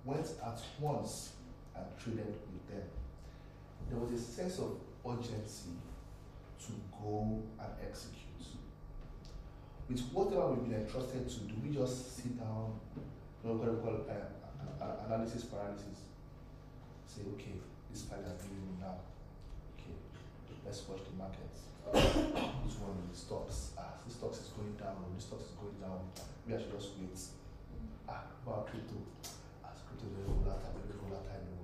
Went 0.03 0.27
at 0.45 0.62
once 0.79 1.34
and 1.75 1.86
traded 2.01 2.27
with 2.27 2.67
them. 2.69 2.84
There 3.89 4.00
was 4.00 4.12
a 4.13 4.19
sense 4.24 4.60
of 4.60 4.77
urgency 5.07 5.72
to 6.65 6.72
go 7.01 7.41
and 7.60 7.69
execute. 7.81 8.22
With 9.89 10.01
whatever 10.12 10.53
we've 10.53 10.69
been 10.69 10.81
entrusted 10.81 11.29
to, 11.29 11.39
do 11.41 11.53
we 11.63 11.75
just 11.75 12.15
sit 12.17 12.38
down, 12.39 12.79
you 12.95 13.50
know, 13.50 13.55
what 13.55 13.72
we 13.72 13.81
call 13.81 14.01
uh, 14.10 15.05
analysis 15.07 15.43
paralysis? 15.43 16.00
Say, 17.07 17.22
okay, 17.34 17.53
this 17.95 18.11
file 18.11 18.27
has 18.27 18.43
me 18.51 18.75
now. 18.83 18.99
Okay, 19.79 19.95
let's 20.67 20.83
watch 20.83 20.99
the 21.07 21.15
markets. 21.15 21.71
Which 21.87 22.75
one 22.83 22.91
of 22.91 23.07
the 23.07 23.15
stocks? 23.15 23.71
Ah, 23.79 23.95
this 24.03 24.19
stocks 24.19 24.43
is 24.43 24.51
going 24.51 24.75
down, 24.75 24.99
this 25.15 25.31
stocks 25.31 25.47
is 25.47 25.55
going 25.55 25.79
down. 25.79 26.03
We 26.43 26.59
should 26.59 26.75
just 26.75 26.99
wait. 26.99 27.15
Ah, 28.03 28.27
about 28.43 28.67
crypto. 28.67 28.99
Ah, 29.63 29.71
crypto 29.87 30.11
very 30.11 30.27
volatile, 30.27 30.75
very 30.75 30.99
volatile. 30.99 31.39
no. 31.47 31.63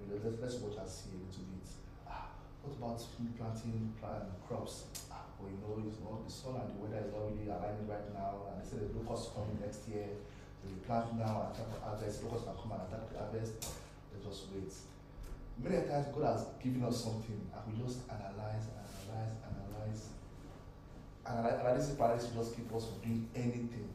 You 0.00 0.16
let's, 0.16 0.40
let's 0.40 0.56
watch 0.64 0.80
and 0.80 0.88
see 0.88 1.12
a 1.12 1.20
little 1.20 1.44
bit. 1.52 1.68
Ah, 2.08 2.32
what 2.64 2.80
about 2.80 3.04
planting 3.36 3.92
plant 4.00 4.32
crops? 4.48 4.88
Ah, 5.12 5.28
well, 5.36 5.52
you 5.52 5.60
know, 5.60 5.76
it's 5.84 6.00
not, 6.00 6.24
the 6.24 6.32
sun 6.32 6.56
and 6.56 6.72
the 6.72 6.80
weather 6.80 7.04
is 7.04 7.12
not 7.12 7.20
really 7.28 7.52
aligning 7.52 7.84
right 7.84 8.08
now, 8.16 8.48
and 8.48 8.56
they 8.56 8.64
say 8.64 8.80
the 8.80 8.88
locusts 8.96 9.28
coming 9.36 9.60
next 9.60 9.84
year. 9.92 10.08
They 10.64 10.72
will 10.72 10.80
plant 10.88 11.20
now 11.20 11.44
and 11.44 11.52
attack 11.52 11.68
the 11.68 11.84
harvest. 11.84 12.24
Locusts 12.24 12.48
can 12.48 12.56
come 12.56 12.72
and 12.80 12.88
attack 12.88 13.04
the 13.12 13.20
harvest. 13.20 13.60
Let's 14.08 14.24
just 14.24 14.48
wait. 14.48 14.72
Many 15.62 15.86
times 15.86 16.06
God 16.14 16.24
has 16.26 16.46
given 16.62 16.84
us 16.84 17.04
something 17.04 17.40
and 17.54 17.62
we 17.72 17.82
just 17.82 18.00
analyze, 18.10 18.66
analyze, 18.74 19.32
analyze. 19.46 20.08
Analyze, 21.26 21.60
analysis 21.60 21.94
paralysis 21.94 22.30
just 22.34 22.56
keep 22.56 22.74
us 22.74 22.86
from 22.86 23.00
doing 23.00 23.28
anything. 23.34 23.88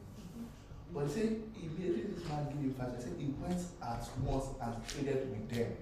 But 0.92 1.06
he 1.06 1.12
said, 1.12 1.42
immediately 1.56 2.02
this 2.14 2.28
man 2.28 2.46
gave 2.46 2.62
him 2.62 2.74
five. 2.74 2.96
He 2.96 3.02
said 3.02 3.12
he 3.18 3.34
went 3.40 3.62
at 3.82 4.08
once 4.24 4.46
and 4.60 4.74
traded 4.88 5.30
with 5.30 5.48
them. 5.48 5.72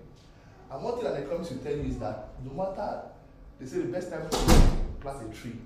And 0.70 0.82
one 0.82 0.94
thing 0.96 1.04
that 1.04 1.14
the 1.14 1.22
economists 1.24 1.52
will 1.52 1.58
tell 1.58 1.72
you 1.72 1.84
is 1.84 1.98
that 1.98 2.28
no 2.44 2.52
matter, 2.52 3.02
they 3.58 3.66
say 3.66 3.78
the 3.78 3.84
best 3.92 4.10
time 4.10 4.28
to 4.28 4.36
plant 5.00 5.30
a 5.30 5.34
tree 5.34 5.56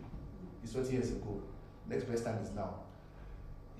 is 0.62 0.72
20 0.72 0.92
years 0.92 1.10
ago. 1.10 1.42
Next 1.88 2.04
best 2.04 2.24
time 2.24 2.38
is 2.38 2.50
now. 2.52 2.74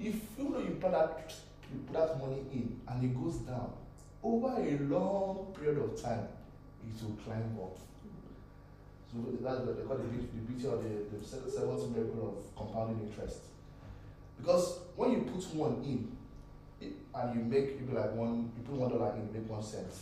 If 0.01 0.17
you 0.37 0.49
know 0.49 0.59
you 0.59 0.77
put 0.81 0.91
that, 0.91 1.33
you 1.73 1.79
put 1.87 1.95
that 1.95 2.19
money 2.19 2.43
in 2.53 2.81
and 2.89 3.05
it 3.05 3.15
goes 3.15 3.37
down, 3.37 3.73
over 4.23 4.49
a 4.49 4.79
long 4.83 5.55
period 5.59 5.79
of 5.79 6.01
time, 6.01 6.29
it 6.87 7.05
will 7.05 7.17
climb 7.25 7.59
up. 7.63 7.77
So 9.11 9.19
that's 9.43 9.61
what 9.61 9.77
they 9.77 9.83
call 9.83 9.97
the 9.97 10.05
the 10.05 10.43
beauty 10.47 10.67
of 10.67 10.83
the, 10.83 11.17
the 11.17 11.51
seventh 11.51 11.95
miracle 11.95 12.39
of 12.39 12.57
compounding 12.57 13.09
interest. 13.09 13.41
Because 14.39 14.79
when 14.97 15.13
you 15.13 15.19
put 15.19 15.45
one 15.55 15.83
in, 15.85 16.17
it, 16.81 16.95
and 17.15 17.35
you 17.35 17.45
make 17.45 17.81
maybe 17.81 17.93
like 17.93 18.13
one, 18.15 18.51
you 18.57 18.63
put 18.65 18.75
one 18.75 18.91
dollar 18.91 19.15
in, 19.15 19.27
you 19.27 19.41
make 19.41 19.49
one 19.49 19.63
cent. 19.63 19.93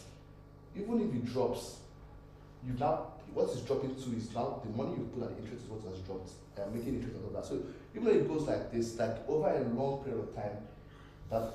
Even 0.77 1.01
if 1.01 1.15
it 1.15 1.27
drops, 1.33 1.79
you 2.65 2.75
now 2.79 3.07
what 3.35 3.49
is 3.51 3.61
dropping 3.63 3.95
to 3.95 4.17
is 4.17 4.33
now 4.35 4.61
the 4.65 4.71
money 4.71 4.97
you 4.97 5.11
put 5.15 5.23
at 5.25 5.37
the 5.37 5.43
interest 5.43 5.65
is 5.65 5.71
what 5.71 5.83
has 5.91 6.01
dropped, 6.01 6.31
and 6.57 6.75
making 6.75 6.95
interest 6.97 7.17
out 7.17 7.27
of 7.27 7.33
that. 7.33 7.45
So 7.45 7.63
even 7.95 8.05
though 8.05 8.19
it 8.21 8.29
goes 8.29 8.43
like 8.43 8.73
this, 8.73 8.97
like 8.99 9.29
over 9.29 9.49
a 9.49 9.61
long 9.75 10.05
period 10.05 10.21
of 10.21 10.35
time, 10.35 10.57
that 11.31 11.55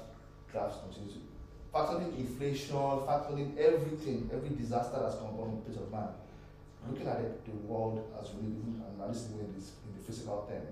graphs 0.52 0.78
continues 0.84 1.18
factoring 1.76 2.18
inflation, 2.18 2.78
factoring 3.04 3.58
everything, 3.58 4.30
every 4.32 4.50
disaster 4.56 4.98
that's 5.02 5.16
come 5.16 5.28
upon 5.36 5.60
the 5.60 5.62
place 5.68 5.76
of 5.76 5.92
man, 5.92 6.08
looking 6.90 7.08
at 7.08 7.20
it, 7.20 7.44
the 7.46 7.52
world 7.68 8.00
as 8.22 8.32
we 8.34 8.48
live 8.48 8.64
in, 8.64 8.82
and 8.88 9.02
at 9.02 9.10
least 9.10 9.28
in 9.32 9.52
this 9.54 9.72
in 9.84 9.92
the 9.98 10.04
physical 10.08 10.48
term, 10.48 10.64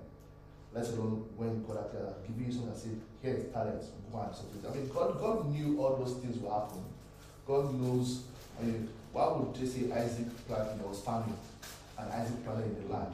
let 0.72 0.88
alone 0.96 1.28
when 1.36 1.62
God 1.66 1.92
and 1.92 2.16
giving 2.26 2.48
you 2.48 2.54
something 2.54 2.72
and 2.72 2.80
said, 2.80 3.02
here 3.22 3.36
is 3.36 3.52
talent, 3.52 3.84
go 4.12 4.22
and 4.22 4.34
something. 4.34 4.64
I 4.64 4.74
mean, 4.74 4.88
God, 4.88 5.20
God 5.20 5.52
knew 5.52 5.82
all 5.82 5.98
those 5.98 6.16
things 6.24 6.40
will 6.40 6.54
happen. 6.58 6.82
God 7.46 7.76
knows, 7.76 8.24
I 8.60 8.64
mean, 8.64 8.88
why 9.12 9.28
would 9.28 9.54
they 9.54 9.68
say 9.68 9.92
Isaac 9.92 10.32
planted, 10.48 10.80
there 10.80 10.88
was 10.88 11.02
famine, 11.02 11.36
and 12.00 12.12
Isaac 12.14 12.46
planted 12.46 12.66
in 12.78 12.88
the 12.88 12.94
land, 12.94 13.14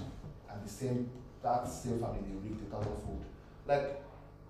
and 0.51 0.63
the 0.63 0.69
same, 0.69 1.09
that 1.41 1.67
same 1.67 1.99
family, 1.99 2.21
they 2.21 2.37
reaped 2.49 2.61
a 2.61 2.69
thousandfold. 2.69 3.25
Like, 3.65 3.99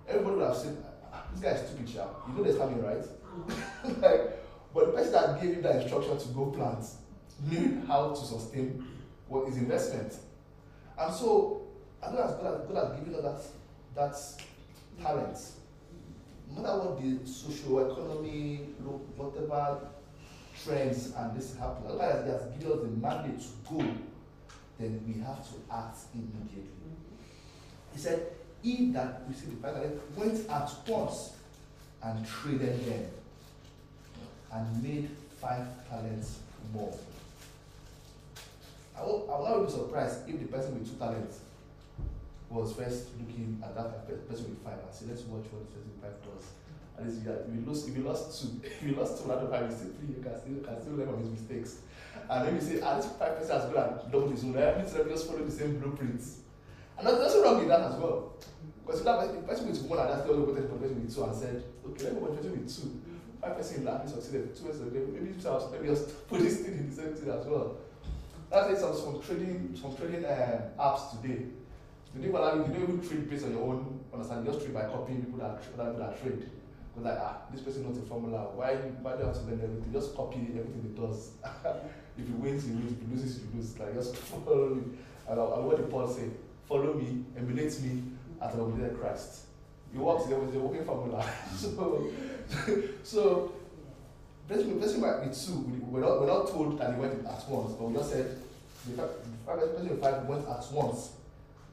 everybody 0.07 0.35
would 0.35 0.47
have 0.47 0.57
said, 0.57 0.75
"Ah, 1.11 1.23
this 1.31 1.41
guy 1.41 1.49
is 1.51 1.69
stupid, 1.69 1.89
sharp. 1.89 2.21
You 2.27 2.33
know 2.35 2.43
there's 2.43 2.57
famine, 2.57 2.83
right? 2.83 3.05
like, 4.01 4.39
but 4.73 4.85
the 4.85 4.91
person 4.91 5.11
that 5.13 5.41
gave 5.41 5.55
him 5.55 5.61
that 5.63 5.81
instruction 5.81 6.17
to 6.17 6.27
go 6.29 6.45
plant 6.47 6.85
knew 7.49 7.81
how 7.87 8.09
to 8.09 8.25
sustain 8.25 8.85
what 9.27 9.47
his 9.47 9.57
investment. 9.57 10.13
And 10.97 11.13
so, 11.13 11.61
as 12.03 12.13
long 12.13 12.23
as 12.23 12.35
God 12.35 12.45
has, 12.45 12.67
God 12.67 12.87
has 12.87 12.99
given 12.99 13.15
us 13.15 13.53
that, 13.95 14.39
that 14.97 15.03
talent, 15.03 15.37
no 16.55 16.61
matter 16.61 16.77
what 16.79 17.01
the 17.01 17.27
social 17.27 17.91
economy, 17.91 18.57
whatever 19.15 19.79
trends 20.63 21.13
and 21.15 21.37
this 21.37 21.55
happen, 21.57 21.99
as 21.99 22.25
has 22.25 22.43
given 22.57 22.71
us 22.73 22.79
the 22.81 22.87
mandate 22.87 23.39
to 23.39 23.47
go, 23.69 23.95
then 24.79 25.01
we 25.07 25.21
have 25.21 25.43
to 25.47 25.55
act 25.71 25.97
immediately. 26.13 26.69
He 27.93 27.99
said, 27.99 28.27
He 28.61 28.91
that 28.91 29.23
received 29.27 29.61
the 29.61 29.67
five 29.67 29.99
went 30.15 30.49
at 30.49 30.71
once 30.87 31.33
and 32.01 32.25
traded 32.25 32.85
them 32.85 33.05
and 34.51 34.83
made 34.83 35.09
five 35.41 35.65
talents 35.89 36.39
more. 36.73 36.93
I 38.97 39.03
will, 39.03 39.29
I 39.31 39.39
will 39.39 39.59
not 39.59 39.65
be 39.67 39.71
surprised 39.71 40.27
if 40.27 40.39
the 40.39 40.47
person 40.47 40.77
with 40.77 40.89
two 40.91 40.97
talents 40.97 41.39
was 42.49 42.73
first 42.73 43.07
looking 43.19 43.61
at 43.63 43.75
that 43.75 44.07
person 44.27 44.49
with 44.49 44.63
five 44.63 44.79
and 44.83 44.93
say, 44.93 45.05
let's 45.07 45.21
watch 45.23 45.45
what 45.51 45.61
the 45.69 45.77
person 45.77 45.89
with 45.93 46.01
five 46.01 46.17
does. 46.25 46.45
At 46.97 47.05
least 47.05 47.21
if 47.23 47.55
you, 47.55 47.63
lose, 47.65 47.87
if 47.87 47.95
you 47.95 48.03
lost 48.03 48.41
two, 48.41 48.59
if 48.63 48.83
you 48.83 48.95
lost 48.95 49.23
two 49.23 49.31
out 49.31 49.39
of 49.39 49.49
five, 49.49 49.69
you 49.69 49.75
still 49.75 49.93
you 50.03 50.21
can 50.21 50.35
still 50.35 50.59
can 50.65 50.81
still 50.81 50.93
learn 50.93 51.07
from 51.07 51.21
his 51.21 51.31
mistakes. 51.31 51.79
And 52.29 52.47
then 52.47 52.55
you 52.55 52.61
say, 52.61 52.81
ah, 52.81 52.97
this 52.97 53.07
five 53.17 53.37
person 53.37 53.55
has 53.55 53.65
gone 53.71 53.99
and 54.01 54.11
double 54.11 54.29
his 54.29 54.43
own. 54.43 54.53
Let 54.53 54.77
me 54.77 54.83
just 54.83 55.27
follow 55.27 55.43
the 55.45 55.51
same 55.51 55.79
blueprints. 55.79 56.39
And 56.97 57.07
there's 57.07 57.19
nothing 57.19 57.41
wrong 57.41 57.57
with 57.59 57.67
that 57.69 57.81
as 57.81 57.95
well. 57.95 58.33
Because 58.85 58.99
if 58.99 59.05
that 59.05 59.19
person, 59.19 59.35
the 59.35 59.47
person 59.47 59.69
with 59.69 59.81
one 59.83 59.99
and 59.99 60.09
that's 60.09 60.25
the 60.27 60.33
only 60.33 60.53
person 60.53 61.01
with 61.01 61.15
two 61.15 61.23
and 61.23 61.35
said, 61.35 61.63
okay, 61.87 62.03
let 62.05 62.13
me 62.15 62.19
watch 62.19 62.35
person 62.35 62.51
with 62.51 62.67
two. 62.67 63.01
Five 63.41 63.55
person 63.55 63.77
in 63.77 63.85
that 63.85 64.09
succeeded, 64.09 64.55
two 64.55 64.67
okay, 64.67 65.05
maybe 65.11 65.33
hours, 65.47 65.63
maybe 65.71 65.87
just 65.87 66.27
put 66.27 66.41
this 66.41 66.59
thing 66.59 66.73
in 66.73 66.89
the 66.89 66.95
same 66.95 67.13
thing 67.13 67.29
as 67.29 67.45
well. 67.45 67.77
That's 68.49 68.67
like 68.67 68.77
some, 68.77 68.95
some 68.95 69.21
trading 69.21 69.77
some 69.79 69.95
trading 69.95 70.25
uh, 70.25 70.69
apps 70.77 71.11
today. 71.11 71.45
They 72.15 72.27
don't 72.27 72.35
allow 72.35 72.55
you, 72.55 72.63
they 72.63 72.73
don't 72.73 72.83
even 72.83 73.07
trade 73.07 73.29
based 73.29 73.45
on 73.45 73.51
your 73.51 73.61
own 73.61 73.99
understanding, 74.11 74.45
you 74.45 74.51
just 74.51 74.65
trade 74.65 74.73
by 74.73 74.85
copying 74.85 75.23
people 75.23 75.39
that 75.39 75.61
other 75.77 75.91
people 75.91 76.05
that 76.05 76.21
trade. 76.21 76.49
Because 76.93 77.05
like 77.05 77.19
ah, 77.21 77.37
this 77.53 77.61
person 77.61 77.83
knows 77.83 77.99
the 77.99 78.05
formula, 78.07 78.49
why 78.55 78.75
why 78.75 79.13
do 79.13 79.19
you 79.19 79.25
have 79.25 79.35
to 79.35 79.45
learn 79.45 79.61
everything? 79.61 79.93
Just 79.93 80.15
copy 80.15 80.39
everything 80.49 80.83
it 80.83 80.99
does. 80.99 81.31
if 82.17 82.27
you 82.27 82.35
wins, 82.35 82.67
you 82.67 82.73
win, 82.73 82.97
if 82.99 83.07
you 83.07 83.15
loses, 83.15 83.39
you 83.39 83.47
lose. 83.55 83.79
Like 83.79 83.93
just 83.93 84.15
follow 84.31 84.75
me. 84.75 84.83
And, 85.29 85.39
and 85.39 85.65
what 85.65 85.77
did 85.77 85.89
Paul 85.89 86.07
say? 86.09 86.27
Follow 86.67 86.93
me, 86.93 87.23
emulate 87.37 87.79
me 87.81 88.03
as 88.41 88.55
I 88.55 88.59
emulated 88.59 88.99
Christ. 88.99 89.45
It 89.93 89.97
works, 89.97 90.25
there 90.25 90.37
was 90.39 90.53
a 90.55 90.59
working 90.59 90.85
formula. 90.85 91.25
so 91.55 92.11
so 93.03 93.51
person 94.79 95.01
might 95.01 95.23
be 95.23 95.35
two. 95.35 95.59
We, 95.59 95.79
we're, 95.79 96.01
not, 96.01 96.19
we're 96.21 96.27
not 96.27 96.47
told 96.49 96.79
that 96.79 96.93
he 96.93 96.99
went 96.99 97.25
at 97.25 97.49
once, 97.49 97.73
but 97.73 97.85
we 97.85 97.93
just 97.95 98.11
said 98.11 98.37
the 98.85 98.91
the 98.91 99.11
person 99.45 99.89
with 99.89 100.01
five 100.01 100.25
went 100.25 100.47
at 100.47 100.71
once 100.71 101.11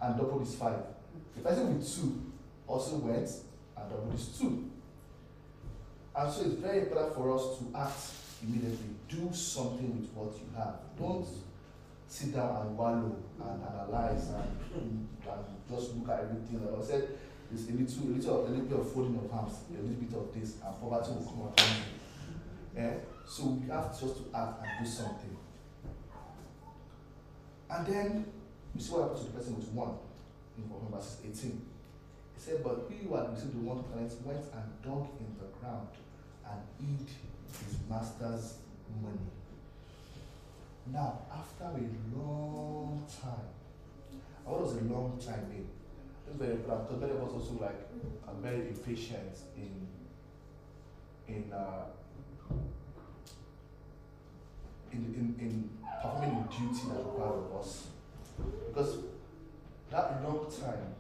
and 0.01 0.17
doubled 0.17 0.41
his 0.41 0.55
five. 0.55 0.79
The 1.37 1.43
person 1.43 1.79
with 1.79 1.95
two 1.95 2.23
also 2.67 2.97
went 2.97 3.29
and 3.77 3.91
doubled 3.91 4.13
his 4.13 4.29
two. 4.39 4.71
And 6.15 6.33
so 6.33 6.43
it's 6.43 6.55
very 6.55 6.81
important 6.81 7.15
for 7.15 7.35
us 7.35 7.59
to 7.59 7.79
act 7.79 8.01
immediately. 8.43 8.95
Do 9.09 9.31
something 9.33 10.01
with 10.01 10.11
what 10.13 10.35
you 10.35 10.49
have. 10.57 10.77
Don't 10.99 11.27
sit 12.09 12.35
down 12.35 12.67
and 12.67 12.77
wallow 12.77 13.17
and 13.41 13.63
analyze 13.63 14.29
and, 14.29 14.81
and 14.81 15.09
just 15.71 15.95
look 15.95 16.09
at 16.09 16.25
everything. 16.25 16.65
Like 16.65 16.83
I 16.83 16.87
said, 16.87 17.09
a 17.53 17.73
little, 17.73 18.03
a 18.03 18.13
little, 18.17 18.47
a 18.47 18.49
little 18.49 18.65
bit 18.67 18.79
of 18.79 18.93
folding 18.93 19.17
of 19.17 19.33
arms, 19.33 19.55
a 19.71 19.83
little 19.83 19.97
bit 19.97 20.17
of 20.17 20.35
this, 20.35 20.57
and 20.65 20.81
poverty 20.81 21.13
will 21.13 21.25
come 21.25 21.43
upon 21.47 21.77
you. 21.77 22.83
Yeah? 22.83 22.95
So 23.27 23.59
we 23.61 23.69
have 23.69 23.91
just 23.99 24.17
to 24.17 24.37
act 24.37 24.63
and 24.63 24.85
do 24.85 24.91
something. 24.91 25.37
And 27.71 27.87
then 27.87 28.27
you 28.75 28.81
see 28.81 28.93
what 28.93 29.03
happened 29.03 29.27
to 29.27 29.33
the 29.33 29.39
person 29.39 29.57
with 29.57 29.69
one 29.69 29.99
in 30.57 30.65
verses 30.91 31.19
18. 31.25 31.51
He 32.35 32.41
said, 32.41 32.63
But 32.63 32.87
he 32.89 33.07
who 33.07 33.17
had 33.17 33.31
received 33.33 33.55
the 33.55 33.65
one 33.67 33.83
talent 33.85 34.13
went 34.25 34.45
and 34.53 34.67
dug 34.83 35.09
in 35.19 35.35
the 35.39 35.49
ground 35.59 35.89
and 36.45 36.61
hid 36.79 37.09
his 37.67 37.79
master's 37.89 38.59
money. 39.03 39.31
Now, 40.93 41.23
after 41.33 41.65
a 41.65 41.83
long 42.17 43.05
time, 43.11 43.51
what 44.45 44.63
does 44.63 44.77
a 44.77 44.85
long 44.85 45.19
time 45.19 45.49
mean? 45.51 45.69
It's 46.29 46.37
very 46.37 46.55
many 46.55 47.13
of 47.13 47.23
us 47.23 47.33
also 47.33 47.59
like 47.61 47.89
are 48.27 48.35
very 48.43 48.69
impatient 48.69 49.39
in 49.57 49.87
in 51.29 51.53
uh, 51.53 51.87
in, 54.93 55.05
in, 55.15 55.47
in 55.47 55.71
performing 56.03 56.43
the 56.43 56.57
duty 56.57 56.89
that 56.89 56.99
required 56.99 57.45
of 57.51 57.61
us. 57.61 57.89
Because 58.69 58.99
that 59.91 60.23
long 60.23 60.47
time 60.51 60.95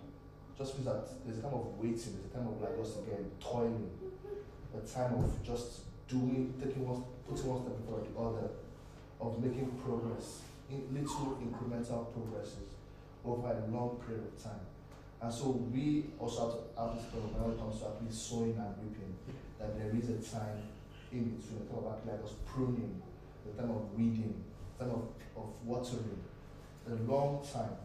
just 0.56 0.74
means 0.74 0.86
that 0.86 1.24
there's 1.24 1.38
a 1.38 1.42
time 1.42 1.54
of 1.54 1.78
waiting, 1.78 2.16
there's 2.16 2.32
a 2.32 2.36
time 2.36 2.48
of 2.48 2.60
like 2.60 2.76
just 2.78 2.98
again 3.00 3.30
toiling, 3.40 3.90
a 4.74 4.80
time 4.86 5.14
of 5.14 5.42
just 5.42 5.80
doing, 6.08 6.54
taking 6.62 6.86
one, 6.86 7.04
putting 7.28 7.46
one 7.46 7.62
step 7.62 7.76
before 7.84 8.00
the 8.00 8.12
other, 8.18 8.48
of 9.20 9.42
making 9.42 9.70
progress, 9.84 10.40
in 10.70 10.82
little 10.92 11.38
incremental 11.42 12.12
progresses 12.12 12.70
over 13.24 13.48
a 13.48 13.66
long 13.70 14.00
period 14.06 14.24
of 14.24 14.42
time. 14.42 14.60
And 15.22 15.32
so 15.32 15.66
we 15.72 16.04
also 16.18 16.40
have 16.40 16.52
to 16.52 16.80
have 16.80 16.94
this 16.96 17.10
kind 17.10 17.24
of 17.24 17.40
when 17.40 17.52
it 17.52 17.58
comes 17.58 17.80
to 17.80 17.88
actually 17.88 18.12
sowing 18.12 18.56
and 18.56 18.74
reaping, 18.76 19.16
that 19.58 19.72
there 19.78 19.90
is 19.96 20.10
a 20.12 20.20
time 20.20 20.68
in 21.10 21.36
between, 21.36 21.64
the 21.64 21.72
time 21.72 21.84
of 21.84 21.92
actually 21.96 22.12
like 22.12 22.24
us 22.24 22.34
pruning, 22.44 23.02
the 23.46 23.62
time 23.62 23.70
of 23.70 23.94
weeding, 23.96 24.44
the 24.78 24.84
time 24.84 24.92
of, 24.92 25.08
of 25.36 25.48
watering, 25.64 26.20
a 26.86 26.94
long 27.10 27.40
time. 27.40 27.76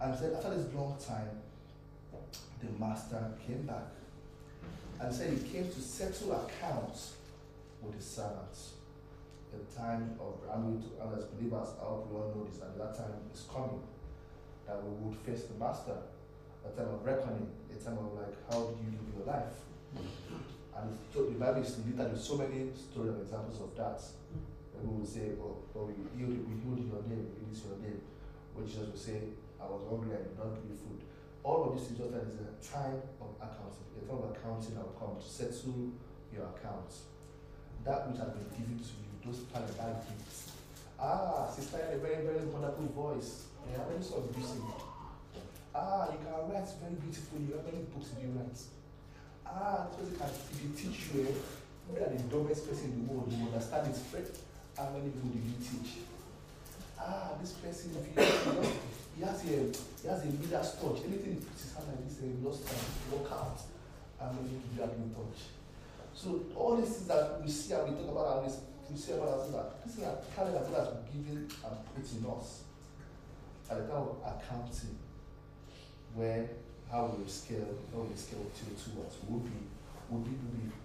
And 0.00 0.16
said 0.16 0.34
after 0.34 0.54
this 0.54 0.72
long 0.74 0.96
time, 1.04 1.42
the 2.62 2.70
master 2.78 3.32
came 3.46 3.62
back 3.62 3.90
and 5.00 5.14
said 5.14 5.32
he 5.32 5.48
came 5.48 5.68
to 5.68 5.80
settle 5.80 6.32
accounts 6.32 7.16
with 7.82 7.96
his 7.96 8.06
servants. 8.06 8.72
The 9.52 9.78
time 9.78 10.16
of 10.20 10.34
I 10.52 10.58
mean 10.58 10.82
to 10.82 11.16
as 11.16 11.24
believers, 11.24 11.68
I 11.80 11.84
hope 11.84 12.08
we 12.10 12.16
all 12.16 12.32
know 12.34 12.44
this, 12.44 12.60
and 12.62 12.80
that 12.80 12.96
time 12.96 13.12
is 13.32 13.44
coming 13.52 13.82
that 14.66 14.82
we 14.82 14.90
would 15.02 15.16
face 15.22 15.44
the 15.44 15.54
master, 15.58 15.96
a 16.66 16.70
time 16.76 16.90
of 16.92 17.04
reckoning, 17.04 17.48
a 17.70 17.78
time 17.82 17.98
of 17.98 18.12
like 18.18 18.34
how 18.50 18.60
do 18.66 18.76
you 18.82 18.90
live 18.98 19.08
your 19.16 19.26
life? 19.26 19.62
And 20.76 20.92
so 21.14 21.24
the 21.24 21.38
Bible 21.38 21.62
is 21.62 21.78
with 21.78 22.20
so 22.20 22.36
many 22.36 22.68
stories 22.76 23.14
and 23.14 23.22
examples 23.22 23.60
of 23.62 23.74
that. 23.76 24.02
And 24.76 24.84
we 24.84 25.00
will 25.00 25.06
say, 25.08 25.32
oh, 25.40 25.56
oh 25.74 25.88
we 25.88 25.96
healed, 26.12 26.36
we 26.44 26.60
healed 26.60 26.84
your 26.84 27.02
name, 27.08 27.24
we 27.32 27.48
release 27.48 27.64
your 27.64 27.80
name. 27.80 28.00
When 28.52 28.66
Jesus 28.66 28.92
will 28.92 28.96
say, 28.96 29.32
I 29.56 29.64
was 29.64 29.88
hungry 29.88 30.12
and 30.12 30.24
did 30.28 30.36
not 30.36 30.52
give 30.52 30.68
you 30.68 30.76
food. 30.76 31.00
All 31.42 31.70
of 31.70 31.78
this 31.78 31.88
is 31.88 31.96
just 31.96 32.12
that 32.12 32.28
is 32.28 32.42
a 32.44 32.52
time 32.60 33.00
of 33.22 33.32
accounting, 33.40 33.88
a 33.96 34.04
time 34.04 34.20
of 34.20 34.36
accounting 34.36 34.74
that 34.76 34.84
will 34.84 34.98
come 35.00 35.16
to 35.16 35.24
settle 35.24 35.94
your 36.28 36.52
accounts. 36.52 37.08
That 37.86 38.10
which 38.10 38.18
has 38.20 38.34
been 38.36 38.50
given 38.52 38.76
to 38.76 38.92
you, 39.00 39.10
those 39.24 39.46
parental 39.48 40.02
gifts. 40.10 40.55
Ah, 40.98 41.46
sister 41.50 41.76
had 41.76 41.94
a 41.94 41.98
very, 41.98 42.24
very 42.24 42.44
wonderful 42.46 42.86
voice. 42.96 43.46
Yeah, 43.70 43.84
very 43.84 44.02
sort 44.02 44.24
of 44.24 44.36
music. 44.36 44.62
Ah, 45.74 46.08
you 46.10 46.18
can 46.24 46.32
write 46.48 46.68
very 46.80 46.94
beautifully. 46.96 47.44
You 47.44 47.52
have 47.60 47.64
many 47.68 47.84
books 47.92 48.16
you 48.16 48.32
write? 48.32 48.56
Ah, 49.44 49.86
this 49.92 50.08
person 50.08 50.16
can, 50.16 50.30
if 50.52 50.58
you 50.64 50.70
teach 50.72 50.98
you, 51.12 51.20
eh, 51.28 51.34
look 51.92 52.00
at 52.00 52.16
the 52.16 52.22
dumbest 52.32 52.68
person 52.68 52.96
in 52.96 53.06
the 53.06 53.12
world, 53.12 53.28
you 53.30 53.44
understand 53.44 53.86
his 53.86 54.00
friend. 54.08 54.26
How 54.76 54.88
many 54.90 55.10
people 55.12 55.30
did 55.36 55.44
you 55.44 55.56
teach? 55.60 56.00
Ah, 56.98 57.36
this 57.40 57.52
person, 57.60 57.92
if 57.92 58.08
you, 58.08 58.16
he 59.16 59.22
has 59.24 59.44
a 59.44 59.48
he 60.00 60.08
has 60.08 60.24
a 60.24 60.28
leader's 60.32 60.72
touch. 60.80 61.04
Anything 61.04 61.36
he 61.36 61.40
puts 61.44 61.62
his 61.68 61.72
hand 61.76 61.88
like 61.92 62.00
this, 62.08 62.20
he 62.24 62.32
lost 62.40 62.64
time, 62.64 62.88
work 63.12 63.28
out. 63.32 63.60
How 64.18 64.32
many 64.32 64.48
people 64.48 64.64
do 64.64 64.76
you 64.76 64.80
have 64.80 64.96
in 64.96 65.12
touch? 65.12 65.40
So 66.16 66.40
all 66.56 66.76
these 66.76 66.88
things 66.88 67.08
that 67.08 67.40
we 67.44 67.50
see 67.50 67.74
and 67.74 67.84
we 67.84 68.00
talk 68.00 68.10
about 68.16 68.40
and 68.40 68.46
we 68.48 68.52
see 68.94 69.12
about 69.12 69.40
us 69.40 69.50
that 69.50 69.84
this 69.84 69.96
is 69.98 70.02
a 70.04 70.18
talent 70.34 70.54
that 70.54 70.70
God 70.70 70.86
has 70.86 71.02
given 71.10 71.48
and 71.48 71.74
put 71.94 72.04
in 72.04 72.22
us 72.30 72.62
at 73.70 73.78
the 73.78 73.84
time 73.90 74.02
of 74.06 74.16
accounting, 74.22 74.98
where 76.14 76.46
how 76.90 77.16
we 77.18 77.28
scale, 77.28 77.66
how 77.92 78.02
we 78.02 78.14
scale 78.14 78.46
till 78.54 78.70
towards 78.78 79.16
would 79.26 79.44
be 79.44 79.58
would 80.10 80.24
be 80.24 80.30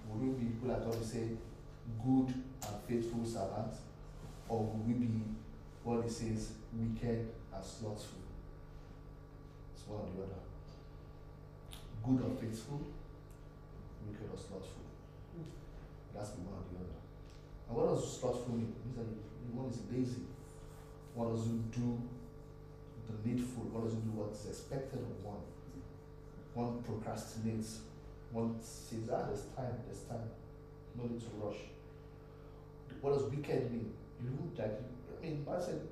would 0.09 0.21
be 0.21 0.27
we 0.27 0.27
be 0.33 0.45
people 0.51 0.69
that 0.69 0.85
will 0.85 1.03
say 1.03 1.29
good 2.03 2.33
and 2.33 2.75
faithful 2.87 3.25
servants, 3.25 3.79
or 4.49 4.63
would 4.63 4.87
we 4.87 4.93
be 5.05 5.21
what 5.83 6.05
it 6.05 6.11
says 6.11 6.53
wicked 6.73 7.29
and 7.53 7.65
slothful? 7.65 8.21
It's 9.73 9.87
one 9.87 10.01
or 10.01 10.09
the 10.15 10.23
other. 10.23 10.41
Good 12.03 12.25
or 12.25 12.35
faithful, 12.35 12.81
wicked 14.07 14.29
or 14.31 14.37
slothful. 14.37 14.85
Hmm. 15.35 16.17
Has 16.17 16.31
to 16.31 16.37
be 16.37 16.43
one 16.43 16.57
or 16.57 16.65
the 16.73 16.79
other. 16.85 17.00
And 17.71 17.79
what 17.79 17.87
does 17.95 18.19
slothful 18.19 18.53
mean? 18.53 18.67
It 18.67 18.85
means 18.85 18.97
that 18.97 19.07
you- 19.07 19.55
one 19.55 19.69
is 19.69 19.79
lazy. 19.89 20.27
One 21.15 21.29
doesn't 21.33 21.71
do 21.71 22.01
the 23.07 23.29
needful. 23.29 23.63
One 23.63 23.85
doesn't 23.85 24.03
do 24.03 24.11
what 24.11 24.31
is 24.31 24.45
expected 24.45 24.99
of 24.99 25.23
one. 25.23 25.39
One 26.53 26.83
procrastinates. 26.83 27.79
One 28.33 28.59
says, 28.61 29.09
ah, 29.09 29.23
there's 29.27 29.45
time, 29.55 29.79
there's 29.85 30.03
time. 30.03 30.29
No 30.97 31.05
need 31.05 31.21
to 31.21 31.29
rush. 31.39 31.59
What 32.99 33.13
does 33.13 33.31
wicked 33.31 33.71
mean? 33.71 33.93
You 34.21 34.31
look 34.31 34.59
like, 34.59 34.81
I 35.17 35.21
mean, 35.23 35.47
I 35.49 35.59
said, 35.59 35.87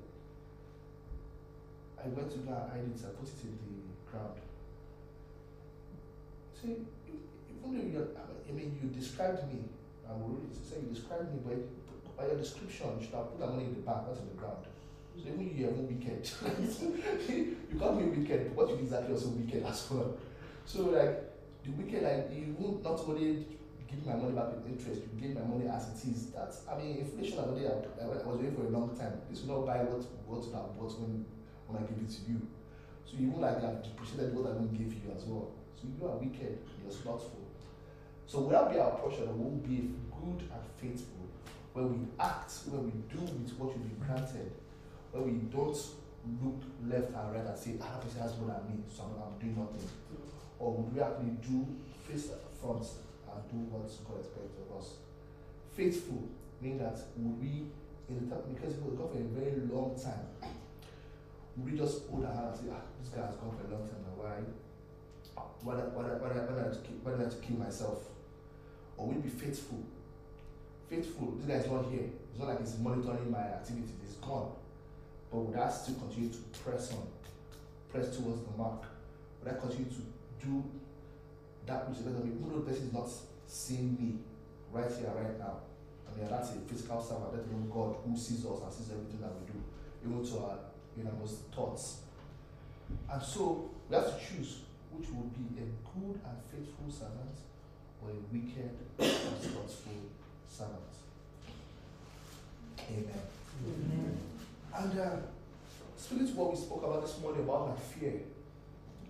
I 1.96 2.08
went 2.08 2.30
to 2.30 2.38
go 2.38 2.52
and 2.52 2.70
hide 2.70 2.84
it, 2.84 3.04
I 3.04 3.08
put 3.16 3.28
it 3.28 3.44
in 3.44 3.56
the 3.56 4.10
ground. 4.10 4.36
See, 6.60 6.84
even 7.08 7.72
though 7.72 7.84
you're, 7.88 8.08
I 8.48 8.52
mean, 8.52 8.78
you 8.82 8.88
described 8.90 9.50
me, 9.52 9.64
I 10.10 10.18
will 10.18 10.42
read 10.42 10.50
it, 10.50 10.58
say 10.58 10.82
you 10.82 10.90
described 10.90 11.30
me, 11.30 11.38
by 12.18 12.26
your 12.26 12.36
description, 12.36 12.98
you 12.98 13.06
should 13.06 13.14
have 13.14 13.30
put 13.30 13.40
that 13.40 13.50
money 13.50 13.64
in 13.64 13.74
the 13.74 13.86
bank, 13.86 14.10
not 14.10 14.18
in 14.18 14.28
the 14.28 14.36
ground. 14.36 14.66
So 15.14 15.28
even 15.30 15.40
you, 15.40 15.70
even 15.70 15.86
wicked. 15.86 16.26
you 17.70 17.78
can't 17.78 17.96
be 17.98 18.20
wicked, 18.20 18.54
what 18.56 18.68
you 18.68 18.82
actually 18.84 19.14
also 19.14 19.28
wicked 19.28 19.64
as 19.64 19.90
well. 19.90 20.18
So 20.66 20.90
like, 20.90 21.30
the 21.62 21.70
wicked, 21.72 22.02
like, 22.02 22.28
you 22.34 22.56
won't 22.58 22.82
not 22.82 23.00
only 23.06 23.46
give 23.90 24.06
my 24.06 24.14
money 24.14 24.32
back 24.32 24.52
with 24.54 24.66
interest, 24.66 25.02
you 25.02 25.12
give 25.20 25.34
my 25.34 25.46
money 25.46 25.68
as 25.68 25.88
it 25.90 26.00
is. 26.08 26.30
That 26.30 26.54
I 26.70 26.78
mean, 26.78 26.98
inflation 26.98 27.38
I, 27.38 27.42
already, 27.42 27.66
I, 27.66 28.04
I 28.04 28.06
was 28.06 28.22
waiting 28.24 28.54
for 28.54 28.66
a 28.66 28.70
long 28.70 28.96
time. 28.96 29.20
This 29.28 29.42
will 29.42 29.60
not 29.60 29.66
buy 29.66 29.82
what 29.82 30.04
what 30.26 30.44
I 30.54 30.62
bought 30.78 30.94
when 31.00 31.24
when 31.66 31.82
I 31.82 31.86
give 31.86 31.98
it 31.98 32.10
to 32.10 32.22
you. 32.30 32.40
So 33.04 33.18
you 33.18 33.30
won't 33.30 33.42
like 33.42 33.60
have 33.62 33.82
depreciated 33.82 34.34
what 34.36 34.46
I 34.46 34.54
won't 34.54 34.72
give 34.72 34.92
you 34.92 35.10
as 35.10 35.24
well. 35.24 35.50
So 35.74 35.88
you 35.90 36.06
are 36.06 36.16
wicked, 36.16 36.58
you're 36.82 36.92
slothful. 36.92 37.39
So 38.30 38.38
will 38.46 38.50
that 38.50 38.70
be 38.70 38.78
our 38.78 38.92
portion? 38.92 39.26
We 39.26 39.42
will 39.42 39.58
be 39.58 39.90
good 40.06 40.46
and 40.54 40.62
faithful, 40.78 41.26
when 41.72 41.90
we 41.90 42.06
act, 42.20 42.52
when 42.70 42.86
we 42.86 42.94
do 43.10 43.18
with 43.26 43.50
what 43.58 43.74
you've 43.74 43.82
been 43.82 44.06
granted, 44.06 44.54
when 45.10 45.26
we 45.26 45.50
don't 45.50 45.74
look 46.38 46.62
left 46.86 47.10
and 47.10 47.34
right 47.34 47.42
and 47.42 47.58
say, 47.58 47.74
ah, 47.82 47.98
this 47.98 48.14
has 48.22 48.38
more 48.38 48.54
than 48.54 48.70
me, 48.70 48.86
so 48.86 49.02
I'm, 49.02 49.34
doing 49.42 49.58
nothing. 49.58 49.82
Or 50.62 50.78
would 50.78 50.94
we 50.94 51.02
actually 51.02 51.42
do 51.42 51.66
face 52.06 52.30
front 52.62 52.86
and 53.34 53.42
do 53.50 53.66
what 53.66 53.90
God 54.06 54.22
expects 54.22 54.62
of 54.62 54.78
us? 54.78 55.02
Faithful 55.74 56.22
means 56.62 56.78
that 56.78 57.02
would 57.18 57.34
we, 57.34 57.66
in 58.06 58.14
the 58.14 58.30
time, 58.30 58.46
because 58.54 58.78
it 58.78 58.82
will 58.86 58.94
go 58.94 59.10
for 59.10 59.18
a 59.18 59.26
very 59.34 59.58
long 59.66 59.98
time, 59.98 60.30
would 61.58 61.66
we 61.66 61.74
just 61.74 62.06
hold 62.06 62.22
our 62.22 62.30
hand 62.30 62.54
and 62.54 62.58
say, 62.62 62.70
ah, 62.70 62.86
this 63.02 63.10
guy 63.10 63.26
has 63.26 63.34
gone 63.42 63.58
for 63.58 63.66
a 63.66 63.74
long 63.74 63.82
time, 63.90 64.06
now 64.06 64.14
why? 64.22 64.38
Why, 65.66 65.74
why, 65.98 66.14
why, 66.14 66.30
why, 66.30 66.30
did 66.30 66.46
I 66.46 66.70
have 66.70 66.78
to 66.78 66.86
kill, 66.86 67.02
why 67.02 67.18
did 67.18 67.20
I 67.20 67.24
have 67.26 67.34
to 67.34 67.42
kill 67.42 67.58
myself? 67.58 68.06
Or 69.00 69.06
will 69.06 69.14
we 69.14 69.22
be 69.22 69.28
faithful? 69.30 69.82
Faithful, 70.90 71.32
this 71.38 71.46
guy 71.46 71.54
is 71.54 71.70
not 71.70 71.90
here. 71.90 72.04
It's 72.30 72.38
not 72.38 72.48
like 72.48 72.60
he's 72.60 72.76
monitoring 72.78 73.30
my 73.30 73.38
activities, 73.38 73.96
he's 74.04 74.16
gone. 74.16 74.52
But 75.32 75.38
would 75.38 75.56
I 75.56 75.70
still 75.70 75.94
continue 75.94 76.28
to 76.28 76.38
press 76.60 76.92
on, 76.92 77.06
press 77.90 78.14
towards 78.14 78.42
the 78.42 78.52
mark? 78.58 78.84
Would 79.40 79.54
I 79.54 79.56
continue 79.56 79.88
to 79.88 80.02
do 80.44 80.64
that 81.64 81.88
which 81.88 81.98
is 81.98 82.04
better 82.04 82.22
me, 82.22 82.36
even 82.36 82.50
though 82.50 82.60
the 82.60 82.68
person 82.68 82.88
is 82.88 82.92
not 82.92 83.08
seeing 83.46 83.96
me 83.96 84.18
right 84.70 84.90
here, 84.92 85.08
right 85.16 85.38
now? 85.38 85.64
I 86.04 86.18
mean, 86.18 86.28
that's 86.28 86.50
a 86.50 86.60
physical 86.68 87.00
servant, 87.00 87.32
let 87.32 87.46
alone 87.48 87.70
God 87.72 87.96
who 88.04 88.12
sees 88.18 88.44
us 88.44 88.60
and 88.60 88.72
sees 88.72 88.92
everything 88.92 89.22
that 89.22 89.32
we 89.32 89.48
do, 89.48 89.56
even 90.04 90.20
to 90.20 90.44
our 90.44 90.58
innermost 90.98 91.48
thoughts. 91.56 92.04
And 93.08 93.22
so 93.22 93.70
we 93.88 93.96
have 93.96 94.12
to 94.12 94.18
choose 94.20 94.60
which 94.92 95.08
will 95.08 95.30
be 95.32 95.56
a 95.56 95.64
good 95.88 96.20
and 96.20 96.36
faithful 96.52 96.90
servant 96.90 97.40
or 98.02 98.10
a 98.10 98.14
wicked 98.32 98.70
and 98.98 99.08
slothful 99.08 99.92
servant. 100.48 100.94
Amen. 102.90 103.22
Amen. 103.66 104.18
And 104.76 105.00
uh, 105.00 105.16
speaking 105.96 106.26
to 106.26 106.32
what 106.34 106.52
we 106.52 106.56
spoke 106.56 106.82
about 106.82 107.02
this 107.02 107.18
morning 107.20 107.42
about 107.42 107.68
my 107.68 107.76
fear, 107.76 108.20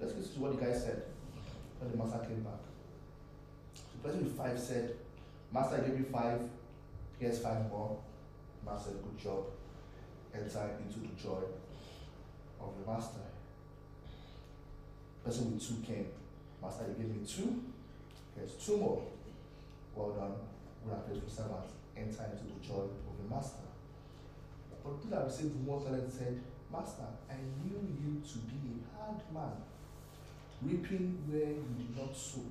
let's 0.00 0.14
listen 0.14 0.34
to 0.34 0.40
what 0.40 0.58
the 0.58 0.64
guy 0.64 0.72
said 0.72 1.02
when 1.78 1.90
the 1.90 1.96
master 1.96 2.18
came 2.26 2.42
back. 2.42 2.60
The 3.74 4.08
person 4.08 4.24
with 4.24 4.36
five 4.36 4.58
said, 4.58 4.94
Master, 5.52 5.76
I 5.76 5.88
gave 5.88 5.98
you 5.98 6.06
five, 6.12 6.40
here's 7.18 7.40
five 7.40 7.68
more. 7.68 7.98
Master 8.64 8.90
Good 8.90 9.18
job. 9.18 9.44
Enter 10.32 10.70
into 10.86 11.00
the 11.00 11.20
joy 11.20 11.42
of 12.60 12.72
the 12.78 12.90
master. 12.90 13.18
Person 15.24 15.52
with 15.52 15.66
two 15.66 15.82
came. 15.84 16.06
Master, 16.62 16.84
you 16.88 17.02
gave 17.04 17.16
me 17.16 17.26
two, 17.26 17.64
here's 18.40 18.54
two 18.54 18.76
more. 18.78 19.02
Well 19.94 20.10
done, 20.10 20.34
good 20.84 20.94
and 20.94 21.04
faithful 21.04 21.30
servant. 21.30 21.70
Enter 21.96 22.24
into 22.32 22.44
the 22.44 22.66
joy 22.66 22.88
of 22.88 23.14
the 23.22 23.34
master. 23.34 23.68
But 24.82 25.10
that 25.10 25.26
received 25.26 25.66
one 25.66 25.84
talent 25.84 26.10
said, 26.10 26.40
Master, 26.72 27.02
I 27.28 27.34
knew 27.62 27.80
you 28.00 28.22
to 28.22 28.38
be 28.38 28.80
a 28.80 28.96
hard 28.96 29.20
man, 29.34 29.56
reaping 30.62 31.18
where 31.28 31.50
you 31.50 31.66
did 31.76 31.96
not 31.96 32.16
sow, 32.16 32.46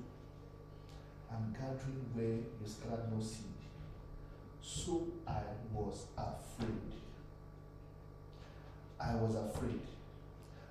and 1.32 1.54
gathering 1.54 2.04
where 2.14 2.36
you 2.36 2.66
scattered 2.66 3.10
no 3.12 3.20
seed. 3.20 3.46
So 4.60 5.08
I 5.26 5.40
was 5.72 6.06
afraid. 6.16 6.92
I 9.00 9.14
was 9.16 9.34
afraid. 9.34 9.80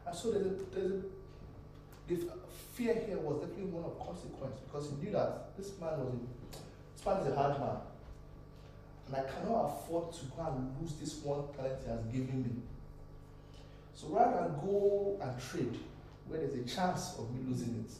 And 0.05 0.15
so 0.15 0.31
there's 0.31 0.45
a, 0.45 0.49
there's 0.71 0.91
a, 0.91 1.01
the 2.09 2.27
uh, 2.27 2.35
fear 2.73 2.93
here 3.05 3.17
was 3.17 3.41
definitely 3.41 3.71
one 3.71 3.85
of 3.85 3.99
consequence 3.99 4.57
because 4.65 4.89
he 4.89 5.05
knew 5.05 5.11
that 5.11 5.55
this 5.57 5.71
man 5.79 5.99
was 5.99 6.09
a, 6.09 6.19
this 6.95 7.05
man 7.05 7.17
is 7.21 7.27
a 7.31 7.35
hard 7.35 7.59
man. 7.59 7.77
And 9.07 9.15
I 9.15 9.23
cannot 9.29 9.65
afford 9.65 10.13
to 10.13 10.25
go 10.25 10.45
and 10.45 10.73
lose 10.81 10.93
this 10.93 11.21
one 11.23 11.45
talent 11.55 11.81
he 11.83 11.89
has 11.89 12.03
given 12.05 12.43
me. 12.43 12.61
So 13.93 14.07
rather 14.09 14.47
than 14.47 14.59
go 14.61 15.19
and 15.21 15.31
trade 15.41 15.77
where 16.27 16.39
there's 16.39 16.53
a 16.53 16.63
chance 16.63 17.15
of 17.17 17.29
me 17.33 17.41
losing 17.49 17.85
it, 17.85 17.91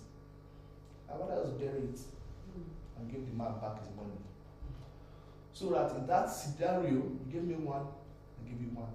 I 1.11 1.17
rather 1.17 1.43
just 1.43 1.59
bury 1.59 1.91
it 1.91 1.99
and 2.97 3.11
give 3.11 3.25
the 3.25 3.35
man 3.35 3.53
back 3.61 3.79
his 3.79 3.89
money. 3.95 4.17
So 5.53 5.69
that 5.71 5.91
in 5.97 6.07
that 6.07 6.29
scenario, 6.29 6.89
you 6.89 7.19
give 7.31 7.43
me 7.43 7.55
one, 7.55 7.81
I 7.83 8.49
give 8.49 8.61
you 8.61 8.69
one. 8.73 8.93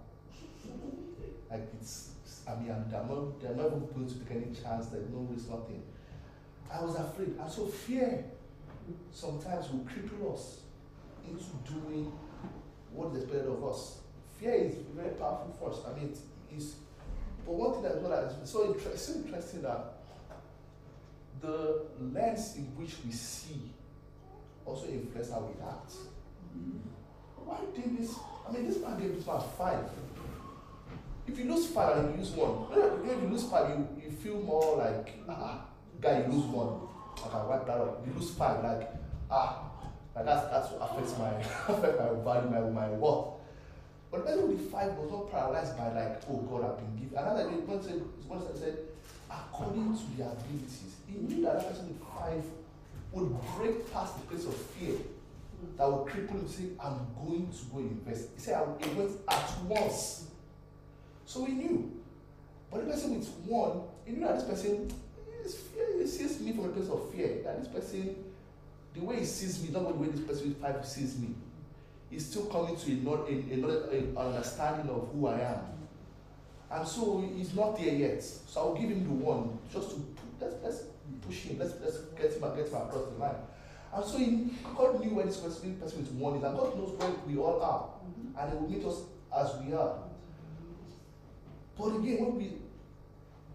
like 1.51 1.69
it's, 1.81 2.14
I 2.47 2.55
mean, 2.57 2.67
they're 2.91 3.05
not, 3.05 3.41
they're 3.41 3.55
not 3.55 3.67
even 3.67 3.89
going 3.95 4.07
to 4.09 4.15
take 4.21 4.31
any 4.31 4.55
chance, 4.55 4.87
there's 4.87 5.09
no 5.09 5.27
risk, 5.31 5.49
nothing. 5.49 5.83
I 6.71 6.83
was 6.83 6.97
afraid. 6.97 7.37
And 7.41 7.51
so 7.51 7.67
fear 7.67 8.25
sometimes 9.13 9.71
will 9.71 9.87
cripple 9.87 10.35
us 10.35 10.61
into 11.27 11.45
doing 11.73 12.13
what 12.93 13.15
is 13.15 13.23
expected 13.23 13.49
of 13.49 13.65
us. 13.65 13.99
Fear 14.39 14.55
is 14.55 14.75
very 14.95 15.11
powerful 15.11 15.55
force. 15.59 15.79
I 15.89 15.99
mean, 15.99 16.15
it's, 16.55 16.75
but 17.47 17.55
one 17.55 17.73
thing 17.73 17.83
that 17.83 17.93
is 17.93 18.03
well, 18.03 18.39
it's 18.43 18.51
so, 18.51 18.73
inter- 18.73 18.91
it's 18.91 19.03
so 19.03 19.15
interesting 19.15 19.63
that 19.63 19.95
the 21.41 21.83
lens 22.01 22.57
in 22.57 22.65
which 22.77 22.95
we 23.05 23.13
see 23.13 23.73
also 24.65 24.87
influence 24.87 25.31
how 25.31 25.41
we 25.41 25.61
act. 25.63 25.93
Mm-hmm. 26.57 26.79
Why 27.45 27.59
did 27.75 27.99
this? 27.99 28.15
I 28.49 28.53
mean, 28.53 28.67
this 28.67 28.79
man 28.81 28.99
gave 28.99 29.15
this 29.17 29.27
man 29.27 29.41
five. 29.59 29.85
If 31.27 31.39
you 31.39 31.45
lose 31.53 31.67
five 31.69 31.97
and 31.97 32.11
you 32.15 32.19
lose 32.21 32.31
one, 32.33 32.67
if 33.05 33.23
you 33.23 33.29
lose 33.29 33.45
five, 33.45 33.71
you, 33.71 33.89
you 34.05 34.11
feel 34.11 34.41
more 34.43 34.77
like, 34.77 35.19
ah, 35.29 35.65
guy, 36.01 36.21
you 36.21 36.33
lose 36.33 36.45
one. 36.45 36.89
I 37.25 37.29
can 37.29 37.49
wipe 37.49 37.67
that 37.67 37.79
up. 37.79 38.07
You 38.07 38.13
lose 38.13 38.35
five, 38.35 38.63
like, 38.63 38.91
ah, 39.31 39.71
like 40.15 40.27
that's, 40.27 40.51
that's 40.51 40.71
what 40.73 40.91
affects 40.91 41.19
my, 41.19 41.31
affect 41.75 41.99
my 41.99 42.23
value, 42.23 42.51
my, 42.51 42.61
my 42.71 42.89
worth. 42.91 43.27
But 44.11 44.19
the 44.19 44.33
person 44.33 44.49
with 44.49 44.65
the 44.65 44.71
five 44.71 44.95
was 44.95 45.11
not 45.11 45.31
paralyzed 45.31 45.77
by 45.77 45.93
like, 45.93 46.23
oh 46.31 46.37
God, 46.49 46.71
I've 46.71 46.77
been 46.79 46.97
given. 47.03 47.19
Another 47.19 47.51
day, 47.51 47.57
said, 47.83 48.03
one 48.29 48.43
said, 48.55 48.79
according 49.31 49.97
to 49.97 50.17
their 50.17 50.29
abilities. 50.29 50.95
He 51.09 51.19
knew 51.19 51.43
that 51.45 51.59
that 51.59 51.69
person 51.71 51.89
with 51.89 52.01
five 52.15 52.45
would 53.13 53.35
break 53.57 53.93
past 53.93 54.17
the 54.21 54.27
place 54.27 54.47
of 54.47 54.55
fear 54.55 54.97
that 55.77 55.91
would 55.91 56.07
cripple 56.13 56.41
him, 56.41 56.49
say, 56.49 56.65
I'm 56.79 57.07
going 57.17 57.49
to 57.51 57.65
go 57.73 57.79
invest. 57.79 58.29
He 58.37 58.41
said, 58.41 58.55
I- 58.55 58.95
went 58.95 59.11
at 59.29 59.59
once. 59.65 60.29
So 61.27 61.45
he 61.45 61.53
knew. 61.53 61.93
But 62.71 62.85
the 62.85 62.93
person 62.93 63.19
with 63.19 63.29
one, 63.47 63.83
he 64.05 64.13
knew 64.13 64.27
that 64.27 64.41
this 64.41 64.45
person 64.45 64.93
is 65.45 65.55
fear, 65.55 65.87
he 65.99 66.07
sees 66.07 66.41
me 66.41 66.53
from 66.53 66.67
a 66.67 66.69
place 66.69 66.89
of 66.89 67.11
fear. 67.13 67.41
That 67.45 67.61
this 67.63 67.69
person, 67.69 68.17
the 68.95 69.01
way 69.01 69.21
he 69.21 69.25
sees 69.25 69.63
me, 69.63 69.71
not 69.71 69.89
the 69.89 69.95
way 69.95 70.09
this 70.09 70.21
person 70.21 70.49
with 70.49 70.61
five 70.61 70.85
sees 70.85 71.19
me. 71.19 71.29
He's 72.11 72.27
still 72.27 72.47
coming 72.47 72.77
to 72.77 72.93
a, 72.93 72.95
not, 72.97 73.29
a, 73.29 74.21
understanding 74.21 74.89
of 74.89 75.09
who 75.13 75.27
I 75.27 75.41
am. 75.41 75.61
And 76.71 76.87
so 76.87 77.29
he's 77.37 77.55
not 77.55 77.77
there 77.77 77.95
yet. 77.95 78.23
So 78.23 78.61
I'll 78.61 78.75
give 78.75 78.91
him 78.91 79.05
the 79.05 79.25
one 79.25 79.59
just 79.73 79.91
to 79.91 80.05
let's, 80.41 80.55
let's 80.63 80.83
push 81.27 81.43
him, 81.43 81.59
let's, 81.59 81.75
let's 81.83 81.99
get 82.17 82.33
him 82.33 82.41
get 82.57 82.69
him 82.69 82.75
across 82.75 83.05
the 83.13 83.19
line. 83.19 83.35
And 83.95 84.05
so 84.05 84.19
he, 84.19 84.51
God 84.77 85.01
knew 85.01 85.15
where 85.15 85.27
this 85.27 85.37
specific 85.37 85.81
person 85.81 86.01
with 86.01 86.13
one 86.13 86.37
is, 86.37 86.43
and 86.43 86.57
God 86.57 86.77
knows 86.77 86.99
where 86.99 87.11
we 87.27 87.37
all 87.37 87.63
are. 87.63 87.89
Mm-hmm. 88.03 88.39
And 88.39 88.53
he 88.53 88.59
will 88.59 88.69
meet 88.69 88.85
us 88.85 89.03
as 89.37 89.63
we 89.63 89.73
are. 89.73 89.99
But 91.77 91.97
again, 91.97 92.25
when 92.25 92.37
we 92.37 92.53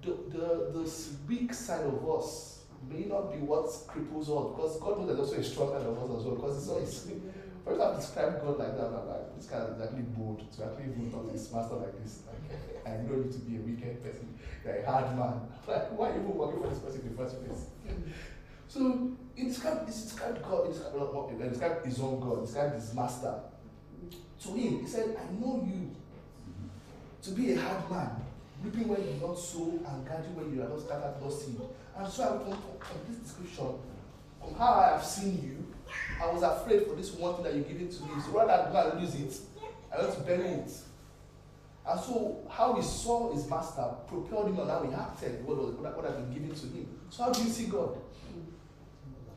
the, 0.01 0.11
the 0.29 0.45
the 0.79 0.91
weak 1.27 1.53
side 1.53 1.85
of 1.85 2.07
us 2.09 2.63
may 2.89 3.05
not 3.05 3.31
be 3.31 3.39
what 3.39 3.65
cripples 3.87 4.27
us 4.31 4.55
because 4.55 4.79
God 4.79 4.99
knows 4.99 5.07
there's 5.07 5.19
also 5.19 5.35
a 5.35 5.43
strong 5.43 5.69
side 5.71 5.87
of 5.87 5.97
us 5.97 6.19
as 6.19 6.25
well. 6.25 6.35
Because 6.35 6.57
it's 6.57 6.69
always 6.69 6.93
mm. 7.07 7.21
first 7.65 7.81
I've 7.81 7.95
described 7.95 8.41
God 8.41 8.59
like 8.59 8.75
that, 8.77 8.87
I'm 8.87 9.07
like 9.07 9.35
this 9.35 9.47
guy 9.47 9.59
is 9.67 9.81
actually 9.81 10.07
bold 10.15 10.39
to 10.39 10.57
actually 10.65 10.91
even 10.91 11.11
talk 11.11 11.27
to 11.27 11.33
his 11.33 11.51
master 11.51 11.75
like 11.75 11.95
this. 12.03 12.23
Like 12.27 12.43
I 12.87 13.03
know 13.03 13.23
you 13.23 13.31
to 13.31 13.39
be 13.39 13.57
a 13.57 13.61
wicked 13.63 14.03
person, 14.03 14.35
you're 14.63 14.75
a 14.75 14.85
hard 14.89 15.15
man. 15.17 15.47
Like 15.67 15.91
why 15.97 16.09
even 16.11 16.33
working 16.33 16.61
for 16.61 16.69
this 16.69 16.79
person 16.79 17.01
in 17.01 17.11
the 17.11 17.17
first 17.17 17.43
place? 17.43 17.69
Mm. 17.85 18.11
So 18.67 19.11
he 19.35 19.45
described, 19.45 19.87
he 19.89 19.91
described 19.91 20.41
God, 20.43 20.67
he 20.67 20.73
described, 20.73 20.95
not- 20.95 21.29
he 21.31 21.49
described 21.49 21.85
his 21.85 21.99
own 21.99 22.19
God, 22.19 22.39
he 22.39 22.45
described 22.45 22.75
his 22.75 22.93
master. 22.93 23.33
To 24.43 24.47
him, 24.49 24.79
he 24.79 24.87
said, 24.87 25.17
I 25.19 25.25
know 25.33 25.61
you 25.67 25.91
to 27.23 27.31
be 27.31 27.53
a 27.53 27.61
hard 27.61 27.89
man, 27.91 28.11
reaping 28.63 28.87
where 28.87 28.99
you 28.99 29.11
are 29.23 29.27
not 29.27 29.37
sow 29.37 29.79
and 29.87 30.05
gathering 30.07 30.35
where 30.35 30.47
you 30.47 30.61
are 30.61 30.69
not 30.69 30.79
scattered, 30.79 31.15
not 31.21 31.31
seed. 31.31 31.59
And 31.97 32.07
so 32.07 32.23
I 32.23 32.27
from, 32.43 32.57
from 32.79 32.97
this 33.07 33.17
description, 33.17 33.73
from 34.39 34.55
how 34.55 34.73
I 34.73 34.91
have 34.93 35.05
seen 35.05 35.43
you, 35.43 35.65
I 36.21 36.31
was 36.31 36.43
afraid 36.43 36.85
for 36.87 36.95
this 36.95 37.11
one 37.13 37.35
thing 37.35 37.43
that 37.43 37.53
you're 37.55 37.63
giving 37.63 37.89
to 37.89 38.03
me. 38.03 38.09
So 38.23 38.31
rather 38.31 38.63
than 38.63 38.71
go 38.71 38.91
and 38.91 39.01
lose 39.01 39.15
it, 39.15 39.39
I 39.93 40.01
want 40.01 40.13
to 40.13 40.19
bury 40.21 40.47
it. 40.47 40.71
And 41.87 41.99
so 41.99 42.45
how 42.49 42.73
he 42.75 42.81
saw 42.83 43.33
his 43.33 43.49
master 43.49 43.85
propelled 44.07 44.49
him 44.49 44.59
on 44.59 44.67
how 44.67 44.83
he 44.83 44.93
acted, 44.93 45.43
what 45.45 45.57
was 45.57 45.75
what, 45.75 45.95
what 45.95 46.05
had 46.05 46.15
been 46.15 46.33
given 46.33 46.55
to 46.55 46.65
him. 46.67 46.87
So 47.09 47.23
how 47.23 47.31
do 47.31 47.41
you 47.41 47.49
see 47.49 47.65
God? 47.65 47.97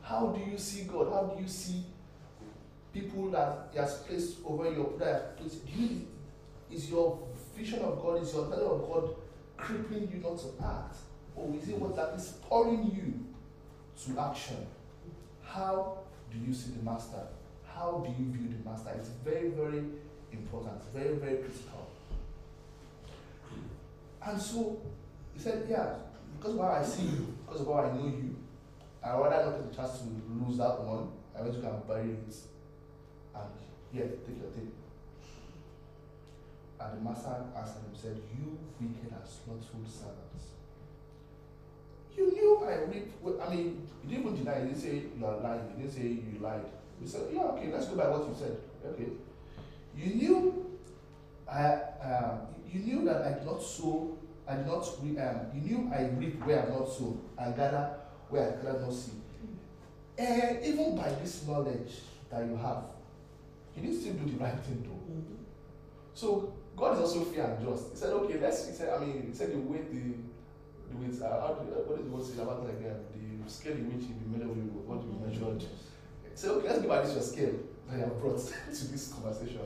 How 0.03 0.27
do 0.27 0.51
you 0.51 0.57
see 0.57 0.83
God? 0.83 1.11
How 1.11 1.33
do 1.33 1.41
you 1.41 1.47
see 1.47 1.83
people 2.93 3.31
that 3.31 3.69
He 3.71 3.79
has 3.79 3.95
placed 4.03 4.37
over 4.45 4.69
your 4.71 4.93
He? 4.99 5.39
Do 5.39 5.81
you, 5.81 6.07
is 6.69 6.89
your 6.89 7.19
vision 7.55 7.79
of 7.81 8.01
God, 8.01 8.21
is 8.21 8.33
your 8.33 8.49
knowledge 8.49 8.63
of 8.63 8.87
God 8.87 9.15
crippling 9.57 10.09
you 10.13 10.19
not 10.19 10.37
to 10.39 10.47
act? 10.63 10.97
Or 11.35 11.53
is 11.55 11.69
it 11.69 11.77
what 11.77 11.95
that 11.95 12.13
is 12.15 12.27
spurring 12.27 12.91
you 12.95 13.25
to 14.05 14.19
action? 14.21 14.65
How 15.43 15.97
do 16.31 16.37
you 16.37 16.53
see 16.53 16.71
the 16.71 16.83
master? 16.83 17.27
How 17.65 18.03
do 18.05 18.23
you 18.23 18.31
view 18.31 18.49
the 18.49 18.69
master? 18.69 18.91
It's 18.97 19.09
very, 19.23 19.49
very 19.49 19.83
important, 20.31 20.81
very, 20.93 21.15
very 21.15 21.37
critical. 21.37 21.89
And 24.25 24.41
so 24.41 24.81
he 25.33 25.39
said, 25.39 25.65
Yeah, 25.69 25.95
because 26.37 26.55
of 26.55 26.61
how 26.61 26.67
I 26.71 26.83
see 26.83 27.03
you, 27.03 27.35
because 27.45 27.61
of 27.61 27.67
how 27.67 27.73
I 27.73 27.91
know 27.93 28.05
you, 28.05 28.35
I 29.03 29.17
rather 29.17 29.45
not 29.45 29.59
take 29.59 29.69
the 29.69 29.75
chance 29.75 29.99
to 29.99 30.05
lose 30.29 30.57
that 30.57 30.81
one. 30.81 31.09
I 31.37 31.41
went 31.41 31.55
to 31.55 31.61
go 31.61 31.69
and 31.69 31.87
bury 31.87 32.11
it. 32.11 32.35
And 33.35 33.49
yeah, 33.91 34.03
take 34.25 34.39
your 34.39 34.51
thing. 34.51 34.71
And 36.83 36.99
the 36.99 37.09
master 37.09 37.35
answered 37.55 37.83
him, 37.83 37.95
said, 37.95 38.17
You 38.35 38.57
wicked 38.79 39.11
and 39.11 39.23
slothful 39.23 39.85
servants. 39.87 40.57
You 42.15 42.31
knew 42.31 42.63
I 42.65 42.83
reap. 42.91 43.13
I 43.41 43.55
mean, 43.55 43.87
you 44.03 44.09
didn't 44.09 44.25
even 44.25 44.43
deny. 44.43 44.59
You 44.59 44.65
didn't 44.67 44.81
say 44.81 45.03
you 45.17 45.25
are 45.25 45.37
lying. 45.37 45.61
You 45.71 45.83
didn't 45.83 45.95
say 45.95 46.07
you 46.07 46.39
lied. 46.39 46.65
You 47.01 47.07
said, 47.07 47.21
Yeah, 47.33 47.43
okay, 47.53 47.71
let's 47.71 47.87
go 47.87 47.95
by 47.95 48.07
what 48.09 48.27
you 48.27 48.35
said. 48.37 48.57
Okay. 48.85 49.09
You 49.95 50.15
knew. 50.15 50.79
I. 51.49 51.79
Um, 52.03 52.39
you 52.71 52.79
knew 52.79 53.05
that 53.05 53.21
I 53.21 53.33
did 53.33 53.45
not 53.45 53.61
sow. 53.61 54.17
I 54.47 54.55
did 54.57 54.67
not. 54.67 54.85
Re- 55.01 55.17
um, 55.19 55.39
you 55.53 55.61
knew 55.61 55.91
I 55.93 56.09
reap 56.17 56.45
where 56.45 56.57
I 56.57 56.61
have 56.61 56.69
not 56.69 56.89
sown 56.89 57.21
and 57.37 57.55
gather 57.55 57.95
where 58.29 58.49
I 58.49 58.61
cannot 58.61 58.81
not 58.81 58.93
see. 58.93 59.11
And 60.17 60.63
even 60.63 60.95
by 60.95 61.09
this 61.21 61.45
knowledge 61.47 62.01
that 62.29 62.45
you 62.45 62.55
have, 62.57 62.83
you 63.75 63.81
didn't 63.81 63.99
still 63.99 64.13
do 64.13 64.31
the 64.31 64.43
right 64.43 64.59
thing 64.59 64.83
though. 64.85 64.99
So 66.13 66.53
God 66.75 66.95
is 66.95 66.99
also 67.01 67.25
fair 67.25 67.45
and 67.45 67.65
just. 67.65 67.91
He 67.91 67.97
said, 67.97 68.13
okay, 68.13 68.39
let's. 68.39 68.67
He 68.67 68.73
said, 68.73 68.93
I 68.93 69.05
mean, 69.05 69.25
he 69.27 69.33
said 69.33 69.51
the 69.51 69.59
way 69.59 69.79
the 69.91 70.15
the 70.89 70.97
way 70.97 71.09
uh, 71.21 71.41
how 71.41 71.53
do, 71.53 71.69
uh, 71.73 71.85
what 71.85 72.21
is 72.21 72.31
the 72.35 72.43
word 72.43 72.57
about 72.57 72.65
like 72.65 72.81
the 72.81 73.49
scale 73.49 73.73
in 73.73 73.91
which 73.91 74.07
you 74.07 74.15
be 74.15 74.37
measured 74.37 74.49
with 74.49 74.85
what 74.85 75.03
you 75.03 75.13
measured. 75.19 75.61
He 75.61 76.35
said, 76.35 76.51
okay, 76.51 76.67
let's 76.67 76.79
give 76.79 76.89
by 76.89 77.01
this 77.01 77.13
your 77.13 77.23
scale 77.23 77.55
that 77.89 77.97
you 77.97 78.03
have 78.03 78.19
brought 78.19 78.39
to 78.73 78.83
this 78.91 79.13
conversation. 79.13 79.61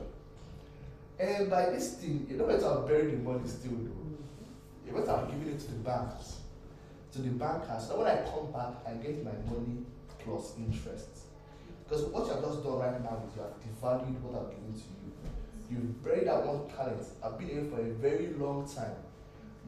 And 1.18 1.50
by 1.50 1.70
this 1.70 1.94
thing, 1.94 2.26
you 2.30 2.36
know 2.36 2.46
to 2.46 2.52
have 2.52 2.86
buried 2.86 3.12
the 3.12 3.18
money 3.18 3.46
still 3.48 3.72
though. 3.72 4.06
You 4.86 4.92
better 4.92 5.16
have 5.16 5.30
given 5.30 5.48
it 5.48 5.60
to 5.60 5.66
the 5.72 5.78
banks, 5.84 6.40
to 7.12 7.18
the 7.20 7.30
bankers. 7.30 7.88
So 7.88 7.98
when 7.98 8.06
I 8.06 8.22
come 8.22 8.52
back, 8.52 8.80
I 8.86 8.94
get 9.02 9.24
my 9.24 9.36
money 9.50 9.84
plus 10.24 10.54
interest. 10.56 11.28
Because 11.84 12.04
what 12.06 12.26
you 12.26 12.32
have 12.32 12.44
just 12.44 12.62
done 12.62 12.78
right 12.78 13.02
now 13.02 13.22
is 13.26 13.34
you 13.36 13.42
have 13.42 13.56
devalued 13.60 14.20
what 14.20 14.40
I've 14.40 14.50
given 14.50 14.72
to 14.72 14.78
you. 14.78 15.12
You've 15.70 16.02
buried 16.02 16.26
that 16.26 16.46
one 16.46 16.68
talent. 16.74 17.04
I've 17.22 17.38
been 17.38 17.48
here 17.48 17.64
for 17.64 17.80
a 17.80 17.92
very 17.92 18.32
long 18.38 18.66
time. 18.66 18.96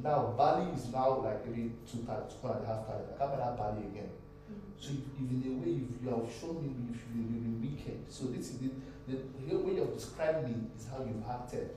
Now 0.02 0.32
barley 0.36 0.72
is 0.72 0.88
now 0.88 1.20
like 1.20 1.46
maybe 1.46 1.72
two 1.84 1.98
talents, 2.04 2.36
two 2.40 2.48
and 2.48 2.64
a 2.64 2.66
half 2.66 2.86
talents. 2.86 3.12
I 3.14 3.18
can't 3.18 3.32
buy 3.32 3.36
that 3.36 3.56
barley 3.58 3.84
again. 3.84 4.08
Mm-hmm. 4.48 4.80
So 4.80 4.96
if, 4.96 5.04
if 5.20 5.28
in 5.28 5.44
a 5.44 5.60
way 5.60 5.76
you've, 5.76 6.00
you 6.00 6.08
have 6.08 6.24
shown 6.40 6.56
me 6.64 6.72
you've, 6.72 7.04
you've 7.12 7.44
been 7.44 7.60
wicked. 7.60 8.00
So 8.08 8.32
this 8.32 8.48
is 8.48 8.58
the, 8.58 8.70
the, 9.08 9.20
the 9.44 9.58
way 9.58 9.76
have 9.76 9.92
described 9.92 10.48
me 10.48 10.72
is 10.78 10.88
how 10.88 11.04
you've 11.04 11.24
acted. 11.28 11.76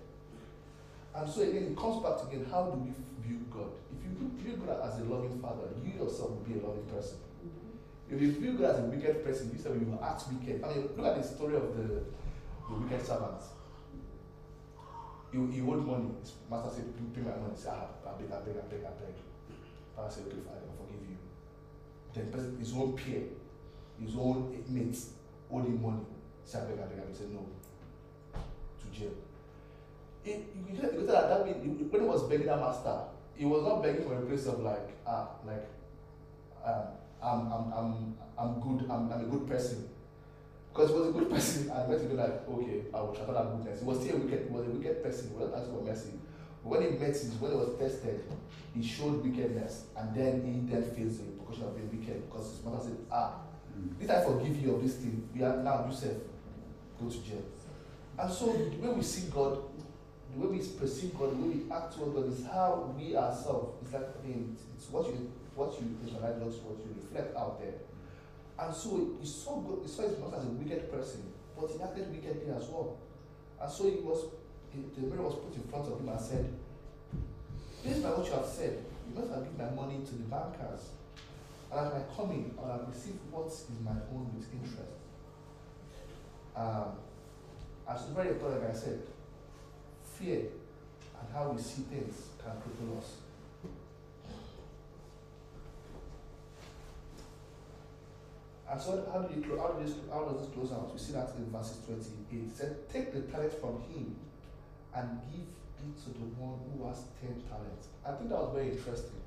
And 1.16 1.30
so 1.30 1.42
again, 1.42 1.76
it 1.76 1.78
comes 1.78 2.02
back 2.02 2.16
to 2.24 2.28
again, 2.32 2.48
how 2.50 2.72
do 2.72 2.80
we 2.80 2.96
view 3.28 3.44
God? 3.52 3.76
If 3.92 4.08
you 4.08 4.32
view 4.40 4.56
God 4.64 4.80
as 4.88 5.00
a 5.02 5.04
loving 5.04 5.36
father, 5.42 5.68
you 5.84 6.00
yourself 6.00 6.32
will 6.32 6.48
be 6.48 6.60
a 6.60 6.64
loving 6.64 6.88
person. 6.88 7.20
Mm-hmm. 7.44 8.16
If 8.16 8.22
you 8.22 8.32
view 8.40 8.54
God 8.56 8.72
as 8.72 8.80
a 8.80 8.88
wicked 8.88 9.26
person, 9.26 9.52
you 9.52 9.58
yourself 9.60 9.76
will 9.76 10.00
act 10.00 10.24
wicked. 10.32 10.64
I 10.64 10.72
mean, 10.72 10.88
look 10.96 11.06
at 11.12 11.20
the 11.20 11.28
story 11.28 11.58
of 11.60 11.76
the, 11.76 12.08
the 12.72 12.76
wicked 12.80 13.06
servant. 13.06 13.44
You, 15.34 15.50
you 15.52 15.72
owed 15.74 15.86
money. 15.86 16.12
His 16.22 16.34
master 16.50 16.70
said, 16.76 17.14
pay 17.14 17.22
my 17.22 17.32
money. 17.32 17.54
He 17.56 17.62
said, 17.62 17.74
ah, 17.74 17.88
I 18.08 18.22
beg, 18.22 18.32
I 18.32 18.40
beg, 18.46 18.56
I 18.56 18.66
beg, 18.70 18.86
I 18.86 18.94
beg. 19.02 19.16
Father 19.96 20.12
said, 20.12 20.24
okay, 20.28 20.38
fine, 20.46 20.62
I'll 20.62 20.78
forgive 20.86 21.02
you. 21.10 21.18
Then 22.14 22.56
his 22.60 22.74
own 22.74 22.94
peer, 22.94 23.24
his 24.00 24.16
own 24.16 24.64
mates 24.70 25.10
owed 25.52 25.66
him 25.66 25.82
money. 25.82 26.06
He 26.44 26.52
said, 26.52 26.64
I 26.64 26.66
beg, 26.70 26.80
I 26.80 26.86
beg, 26.86 27.00
I 27.00 27.02
beg. 27.02 27.10
He 27.10 27.18
said, 27.18 27.32
no. 27.34 27.48
To 28.34 29.00
jail. 29.00 29.12
It, 30.24 30.56
you 30.56 30.80
can 30.80 30.92
tell 30.92 31.06
that, 31.08 31.30
that 31.30 31.46
mean, 31.46 31.90
when 31.90 32.02
he 32.02 32.08
was 32.08 32.24
begging 32.30 32.46
that 32.48 32.60
master, 32.60 32.98
he 33.36 33.46
was 33.46 33.64
not 33.64 33.82
begging 33.82 34.04
from 34.08 34.18
a 34.18 34.22
place 34.22 34.46
of 34.46 34.60
like, 34.60 34.96
ah, 35.08 35.30
like, 35.46 35.68
um, 36.64 36.84
I'm, 37.22 37.52
I'm, 37.52 37.74
I'm, 37.74 38.18
I'm 38.38 38.60
good, 38.62 38.90
I'm, 38.90 39.12
I'm 39.12 39.22
a 39.22 39.26
good 39.26 39.48
person. 39.48 39.90
Because 40.74 40.90
he 40.90 40.96
was 40.98 41.08
a 41.10 41.12
good 41.12 41.30
person 41.30 41.70
and 41.70 42.02
to 42.02 42.08
be 42.08 42.16
like, 42.16 42.50
okay, 42.50 42.82
I 42.94 43.02
will 43.02 43.14
transfer 43.14 43.34
that 43.34 43.46
goodness. 43.52 43.80
He 43.82 43.86
was 43.86 44.02
still 44.02 44.16
a 44.16 44.20
wicked, 44.20 44.50
was 44.50 44.66
a 44.66 44.72
wicked 44.72 45.04
person, 45.04 45.30
he 45.30 45.36
was 45.38 45.52
not 45.52 45.60
asking 45.60 45.76
for 45.76 45.84
mercy. 45.86 46.10
But 46.64 46.70
when 46.70 46.82
he 46.82 46.90
met 46.98 47.10
his, 47.10 47.34
when 47.36 47.52
he 47.52 47.58
was 47.58 47.78
tested, 47.78 48.24
he 48.74 48.82
showed 48.82 49.24
wickedness 49.24 49.86
and 49.96 50.16
then 50.16 50.42
he 50.42 50.66
then 50.74 50.82
the 50.82 51.26
repercussion 51.30 51.64
of 51.64 51.76
being 51.78 51.92
wicked 51.94 52.28
because 52.28 52.58
his 52.58 52.66
mother 52.66 52.82
said, 52.82 52.98
ah, 53.12 53.36
did 54.00 54.10
I 54.10 54.24
forgive 54.26 54.58
you 54.58 54.74
of 54.74 54.82
this 54.82 54.96
thing? 54.96 55.30
We 55.36 55.44
are 55.44 55.58
now 55.58 55.86
Joseph, 55.88 56.18
go 57.00 57.08
to 57.08 57.22
jail. 57.22 57.44
And 58.18 58.32
so 58.34 58.48
the 58.54 58.78
way 58.78 58.94
we 58.96 59.04
see 59.04 59.30
God, 59.30 59.60
the 60.34 60.40
way 60.40 60.58
we 60.58 60.58
perceive 60.58 61.14
God, 61.20 61.32
the 61.32 61.36
way 61.36 61.56
we 61.56 61.72
act 61.72 61.94
towards 61.94 62.14
God 62.14 62.32
is 62.32 62.46
how 62.46 62.94
we 62.98 63.16
ourselves, 63.16 63.78
it's 63.84 63.94
like 63.94 64.10
I 64.24 64.28
mean, 64.28 64.58
it's 64.76 64.90
what 64.90 65.06
you 65.06 65.32
what 65.56 65.74
you 65.80 65.86
visualize, 66.02 66.40
not 66.40 66.50
what 66.66 66.78
you 66.82 66.96
reflect 66.98 67.38
out 67.38 67.62
there. 67.62 67.74
And 68.60 68.74
so 68.74 69.18
he 69.20 69.26
saw 69.28 69.60
God, 69.62 69.80
he 69.82 69.88
saw 69.88 70.04
his 70.04 70.20
mother 70.20 70.38
as 70.38 70.46
a 70.46 70.50
wicked 70.50 70.92
person, 70.92 71.34
but 71.60 71.70
he 71.70 71.82
acted 71.82 72.12
wickedly 72.12 72.54
as 72.54 72.68
well. 72.70 72.98
And 73.60 73.72
so 73.72 73.84
he 73.86 73.98
was 73.98 74.26
the 74.74 75.02
mirror 75.02 75.24
was 75.24 75.36
put 75.36 75.56
in 75.56 75.64
front 75.70 75.86
of 75.86 76.00
him 76.00 76.10
and 76.10 76.20
said, 76.20 76.50
Based 77.84 78.04
on 78.06 78.18
what 78.18 78.26
you 78.26 78.34
have 78.34 78.46
said, 78.46 78.84
you 79.08 79.20
must 79.20 79.34
have 79.34 79.44
given 79.44 79.58
my 79.58 79.70
money 79.70 80.04
to 80.06 80.14
the 80.16 80.24
bankers. 80.24 80.90
And 81.72 81.80
as 81.80 81.94
I 81.94 82.02
come 82.16 82.32
in, 82.32 82.54
I 82.58 82.78
will 82.78 82.88
receive 82.90 83.18
what 83.30 83.48
is 83.48 83.66
my 83.84 83.92
own 84.14 84.32
with 84.36 84.48
interest. 84.54 84.98
Um, 86.56 86.98
as 87.90 88.06
very 88.16 88.30
important, 88.30 88.62
like 88.64 88.72
I 88.72 88.78
said, 88.78 89.02
fear 90.18 90.40
and 90.40 91.28
how 91.34 91.50
we 91.50 91.62
see 91.62 91.84
things 91.84 92.30
can 92.42 92.54
cripple 92.62 92.98
us. 92.98 93.23
And 98.74 98.82
so 98.82 99.06
how 99.14 99.22
do 99.22 99.30
you 99.38 99.46
how, 99.56 99.78
do 99.78 99.86
this, 99.86 99.94
how 100.10 100.26
does 100.26 100.42
this 100.42 100.50
close 100.50 100.74
out? 100.74 100.90
We 100.92 100.98
see 100.98 101.14
that 101.14 101.30
in 101.38 101.46
verses 101.54 101.78
28. 101.86 102.26
It 102.34 102.58
said, 102.58 102.90
Take 102.90 103.14
the 103.14 103.22
talent 103.30 103.54
from 103.62 103.86
him 103.94 104.18
and 104.98 105.22
give 105.30 105.46
it 105.46 105.94
to 106.02 106.10
the 106.18 106.26
one 106.42 106.58
who 106.74 106.90
has 106.90 107.06
10 107.22 107.38
talents. 107.54 107.94
I 108.02 108.18
think 108.18 108.34
that 108.34 108.42
was 108.42 108.50
very 108.58 108.74
interesting. 108.74 109.22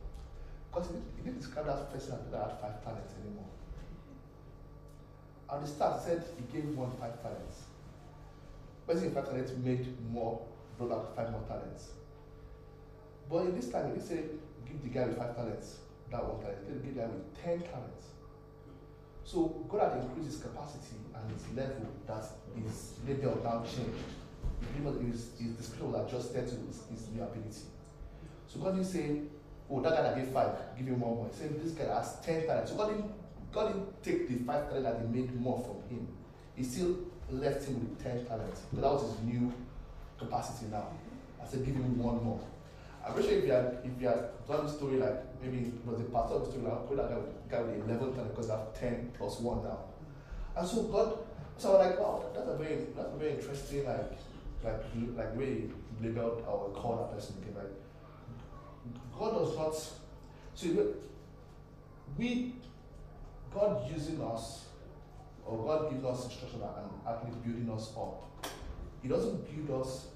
Because 0.66 0.90
he 0.90 1.22
didn't 1.22 1.38
describe 1.38 1.70
that 1.70 1.94
person 1.94 2.18
that 2.35 2.42
had 2.42 2.59
five 2.59 2.82
talents 2.82 3.14
anymore. 3.22 3.46
And 5.46 5.62
the 5.62 5.70
start, 5.70 6.02
he 6.02 6.11
said 6.11 6.26
he 6.35 6.42
gave 6.50 6.66
one 6.74 6.90
five 6.98 7.22
talents. 7.22 7.70
Person 8.82 9.06
in 9.06 9.14
five 9.14 9.30
talents 9.30 9.54
made 9.62 9.87
more, 10.11 10.42
brought 10.76 10.90
out 10.90 11.14
five 11.14 11.30
more 11.30 11.46
talents. 11.46 11.94
But 13.30 13.46
in 13.46 13.54
this 13.54 13.70
time, 13.70 13.94
he 13.94 14.02
say 14.02 14.26
give 14.66 14.82
the 14.82 14.90
guy 14.90 15.06
with 15.06 15.18
five 15.18 15.38
talents 15.38 15.87
that 16.11 16.18
one 16.18 16.42
talent. 16.42 16.66
Give 16.66 16.82
the 16.82 17.00
guy 17.00 17.06
with 17.06 17.30
ten 17.38 17.62
talents. 17.62 18.15
So 19.26 19.66
God 19.68 19.90
had 19.92 20.02
increased 20.04 20.30
his 20.30 20.40
capacity 20.40 21.02
and 21.12 21.30
his 21.34 21.42
level 21.56 21.90
that 22.06 22.24
his 22.54 22.94
level 23.06 23.42
now 23.42 23.64
changed. 23.66 24.06
His, 25.10 25.30
his 25.36 25.52
description 25.56 25.92
was 25.92 26.06
adjusted 26.06 26.46
to 26.46 26.54
his, 26.66 26.82
his 26.88 27.08
new 27.10 27.22
ability. 27.22 27.66
So 28.46 28.60
God 28.60 28.76
didn't 28.76 28.86
say, 28.86 29.22
oh, 29.68 29.80
that 29.80 29.92
guy 29.94 30.02
that 30.02 30.16
gave 30.16 30.28
five, 30.28 30.54
give 30.78 30.86
him 30.86 31.00
one 31.00 31.16
more. 31.16 31.28
He 31.32 31.36
said, 31.36 31.60
this 31.60 31.72
guy 31.72 31.92
has 31.92 32.20
ten 32.20 32.46
talents. 32.46 32.70
So 32.70 32.76
God 32.76 32.90
didn't, 32.90 33.10
God 33.52 33.72
didn't 33.72 34.02
take 34.04 34.28
the 34.28 34.44
five 34.44 34.68
talents 34.68 34.88
that 34.88 35.00
he 35.00 35.20
made 35.20 35.34
more 35.40 35.58
from 35.58 35.82
him. 35.90 36.06
He 36.54 36.62
still 36.62 36.96
left 37.28 37.66
him 37.66 37.80
with 37.80 38.02
ten 38.02 38.24
talents. 38.26 38.62
But 38.72 38.82
that 38.82 38.92
was 38.92 39.10
his 39.10 39.20
new 39.26 39.52
capacity 40.18 40.70
now. 40.70 40.86
I 41.42 41.48
said, 41.48 41.66
give 41.66 41.74
him 41.74 41.98
one 41.98 42.22
more. 42.22 42.40
I'm 43.04 43.12
pretty 43.12 43.28
sure 43.28 43.38
if 43.38 43.44
you 43.44 43.52
had 43.52 43.78
if 43.84 44.00
you 44.00 44.06
had 44.06 44.46
done 44.48 44.66
the 44.66 44.72
story 44.72 44.98
like 44.98 45.25
maybe 45.42 45.59
it 45.68 45.87
was 45.87 46.01
a 46.01 46.05
part 46.05 46.31
of 46.31 46.44
the 46.44 46.51
story 46.53 46.64
like 46.64 46.88
put 46.88 46.96
that 46.96 47.11
guy 47.11 47.16
with, 47.16 47.49
guy 47.51 47.61
with 47.62 47.88
eleven 47.88 48.12
talent 48.14 48.35
because 48.35 48.51
I 48.51 48.59
have 48.59 48.79
ten 48.79 49.12
plus 49.16 49.40
one 49.40 49.62
now. 49.62 49.79
And 50.57 50.66
so 50.66 50.83
God 50.85 51.18
so 51.59 51.70
I 51.70 51.72
was 51.72 51.87
like, 51.87 52.01
wow, 52.01 52.25
that's 52.35 52.49
a 52.49 52.57
very 52.57 52.87
that's 52.94 53.14
a 53.14 53.16
very 53.16 53.33
interesting 53.33 53.85
like 53.85 54.12
like 54.64 54.83
like 55.16 55.37
way 55.37 55.64
labeled 56.03 56.44
our 56.46 56.68
that 56.96 57.14
person 57.14 57.37
again. 57.42 57.55
Like 57.57 57.72
God 59.18 59.38
does 59.38 59.57
not 59.57 59.75
so 60.55 60.94
we 62.18 62.55
God 63.53 63.90
using 63.90 64.20
us 64.22 64.66
or 65.44 65.64
God 65.64 65.90
gives 65.90 66.05
us 66.05 66.25
instruction 66.25 66.61
and 66.62 66.90
actually 67.09 67.33
building 67.44 67.70
us 67.72 67.92
up. 67.96 68.46
He 69.03 69.09
doesn't 69.09 69.66
build 69.66 69.83
us 69.83 70.07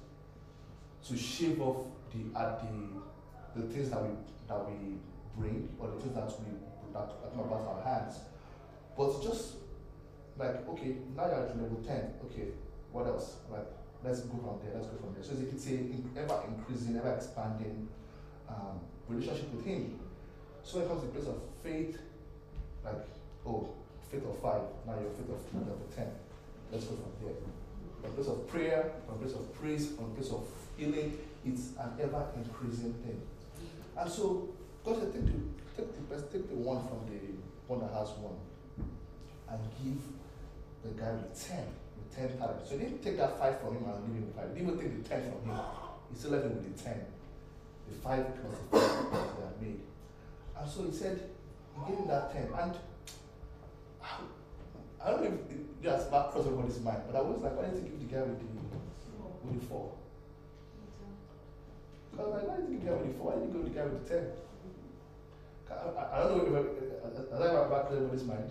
to 1.07 1.17
shave 1.17 1.61
off 1.61 1.85
the 2.11 2.39
at 2.39 2.61
the 2.61 3.61
the 3.61 3.73
things 3.73 3.89
that 3.89 4.01
we 4.01 4.09
that 4.47 4.69
we 4.69 4.97
bring 5.37 5.69
or 5.79 5.87
the 5.89 6.01
things 6.01 6.15
that 6.15 6.27
we 6.39 6.57
that 6.93 7.09
come 7.33 7.45
about 7.45 7.67
our 7.67 7.81
hands. 7.83 8.19
But 8.97 9.21
just 9.21 9.55
like 10.37 10.67
okay, 10.69 10.97
now 11.15 11.25
you're 11.27 11.45
at 11.45 11.61
level 11.61 11.81
ten. 11.85 12.13
Okay, 12.25 12.49
what 12.91 13.07
else? 13.07 13.37
Like 13.49 13.67
let's 14.03 14.21
go 14.21 14.37
from 14.37 14.59
there. 14.63 14.75
Let's 14.75 14.87
go 14.87 14.97
from 14.97 15.13
there. 15.13 15.23
So 15.23 15.33
as 15.33 15.39
you 15.41 15.47
can 15.47 15.59
say, 15.59 15.79
ever 16.17 16.43
increasing, 16.47 16.97
ever 16.97 17.13
expanding 17.13 17.87
um, 18.49 18.79
relationship 19.07 19.53
with 19.53 19.65
Him. 19.65 19.99
So 20.63 20.79
it 20.79 20.87
comes 20.87 21.01
the 21.01 21.09
place 21.09 21.27
of 21.27 21.41
faith, 21.63 21.97
like 22.83 23.07
oh, 23.45 23.69
faith 24.11 24.23
of 24.23 24.37
five. 24.39 24.61
Now 24.85 24.99
you're 24.99 25.11
faith 25.11 25.29
of 25.29 25.41
level 25.53 25.87
ten. 25.95 26.11
Let's 26.71 26.85
go 26.85 26.95
from 26.95 27.25
there. 27.25 27.35
From 28.01 28.13
place 28.13 28.27
of 28.27 28.47
prayer, 28.47 28.91
from 29.07 29.19
place 29.19 29.33
of 29.33 29.53
praise, 29.53 29.87
from 29.91 30.15
place 30.15 30.31
of 30.31 30.47
healing, 30.77 31.17
it's 31.45 31.69
an 31.77 31.91
ever 32.01 32.25
increasing 32.35 32.93
thing. 33.05 33.21
And 33.97 34.11
so 34.11 34.49
Said, 34.83 35.13
take 35.13 35.25
the, 35.25 35.31
take 35.77 35.93
the 35.93 36.01
best, 36.09 36.31
take 36.31 36.49
the 36.49 36.55
one 36.55 36.81
from 36.89 37.05
the 37.05 37.21
one 37.67 37.79
that 37.81 37.93
has 37.93 38.09
one 38.17 38.33
and 39.47 39.59
give 39.77 40.01
the 40.81 40.89
guy 40.97 41.13
with 41.13 41.37
10, 41.37 41.61
with 41.97 42.09
10 42.17 42.37
talents. 42.39 42.69
So 42.69 42.77
he 42.77 42.85
didn't 42.85 43.03
take 43.03 43.17
that 43.17 43.37
five 43.37 43.61
from 43.61 43.77
him 43.77 43.85
and 43.85 44.01
give 44.09 44.15
him 44.17 44.33
five. 44.33 44.49
He 44.49 44.65
didn't 44.65 44.73
even 44.73 44.81
take 44.81 45.03
the 45.03 45.09
10 45.09 45.31
from 45.31 45.41
him. 45.45 45.59
He 46.09 46.17
still 46.17 46.31
left 46.31 46.45
him 46.45 46.57
with 46.57 46.65
the 46.65 46.83
10. 46.83 46.97
The 46.97 47.95
five 48.01 48.25
plus 48.41 48.57
the 48.57 48.65
five 48.73 49.11
that 49.13 49.37
they 49.37 49.43
had 49.45 49.57
made. 49.61 49.81
And 50.57 50.65
so 50.65 50.83
he 50.83 50.91
said, 50.91 51.29
he 51.77 51.91
gave 51.91 51.99
him 52.01 52.07
that 52.07 52.33
10. 52.33 52.49
And 52.49 52.73
I 54.97 55.11
don't 55.11 55.21
know 55.21 55.29
if 55.29 55.33
it 55.45 56.11
back 56.11 56.31
crossed 56.31 56.47
over 56.47 56.65
his 56.65 56.79
mind, 56.81 57.05
but 57.05 57.15
I 57.17 57.21
was 57.21 57.41
like, 57.41 57.55
why 57.55 57.69
didn't 57.69 57.85
you 57.85 57.93
give 57.93 58.09
the 58.09 58.15
guy 58.15 58.21
with 58.25 58.39
the, 58.41 58.49
with 59.45 59.61
the 59.61 59.65
four? 59.67 59.93
Because 62.11 62.27
I 62.27 62.37
like, 62.37 62.47
why 62.49 62.55
did 62.57 62.69
you 62.69 62.77
give 62.77 62.81
the 62.81 62.89
guy 62.89 62.97
with 62.97 63.13
the 63.13 63.17
four? 63.17 63.25
Why 63.29 63.39
didn't 63.39 63.53
you 63.53 63.61
give 63.61 63.73
the 63.73 63.79
guy 63.79 63.85
with 63.85 64.07
the 64.09 64.13
10? 64.15 64.50
I, 65.71 66.15
I, 66.15 66.19
don't 66.23 66.37
know 66.37 66.57
if 66.57 66.65
I, 67.31 67.35
I, 67.35 67.65
I 67.65 67.69
back 67.69 67.91
over 67.91 68.13
his 68.13 68.23
mind. 68.23 68.49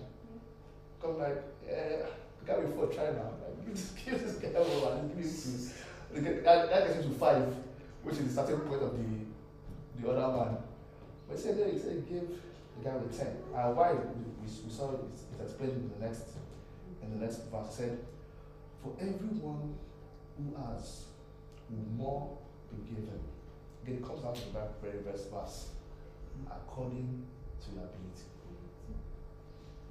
Come 1.01 1.19
like, 1.19 1.43
yeah, 1.67 2.07
the 2.41 2.47
guy 2.47 2.55
try 2.95 3.13
now. 3.13 3.33
Like, 3.41 3.65
give 3.65 3.75
this, 3.75 3.93
give 4.05 4.23
this 4.23 4.37
guy 4.37 4.51
oh, 4.57 4.63
over 4.63 4.99
and 4.99 5.09
give 5.11 5.25
him 5.25 5.33
to, 5.33 6.15
the 6.15 6.21
guy, 6.43 6.67
guy 6.67 6.81
gets 6.87 6.95
him 6.97 7.13
to 7.13 7.19
five, 7.19 7.55
which 8.03 8.17
is 8.17 8.25
the 8.25 8.33
starting 8.33 8.61
point 8.61 8.83
of 8.83 8.93
the, 8.97 10.03
the 10.03 10.11
other 10.11 10.37
man. 10.37 10.57
But 11.29 11.37
he 11.37 11.43
said, 11.43 11.59
no, 11.59 11.71
he 11.71 11.79
said, 11.79 12.09
give 12.09 12.29
the 12.29 12.85
guy 12.89 12.97
with 12.97 13.17
10. 13.17 13.27
And 13.27 13.37
ah, 13.55 13.71
why? 13.71 13.93
We, 13.93 14.01
we, 14.43 14.71
saw 14.71 14.93
it, 14.93 15.01
it's 15.13 15.41
explained 15.41 15.73
in 15.73 15.91
the 16.01 16.07
next, 16.07 16.25
in 17.03 17.19
the 17.19 17.25
next 17.25 17.43
verse. 17.51 17.69
It 17.71 17.75
said, 17.75 17.99
for 18.83 18.97
everyone 19.01 19.75
who 20.37 20.57
has 20.57 21.05
will 21.69 21.93
more 21.97 22.39
be 22.71 22.91
given. 22.91 23.21
Again, 23.83 23.97
it 23.97 24.05
comes 24.07 24.23
down 24.23 24.35
to 24.35 24.41
the 24.41 24.69
very 24.83 25.03
verse 25.03 25.27
verse. 25.27 25.69
According 26.46 27.26
to 27.61 27.66
your 27.74 27.85
ability. 27.85 28.31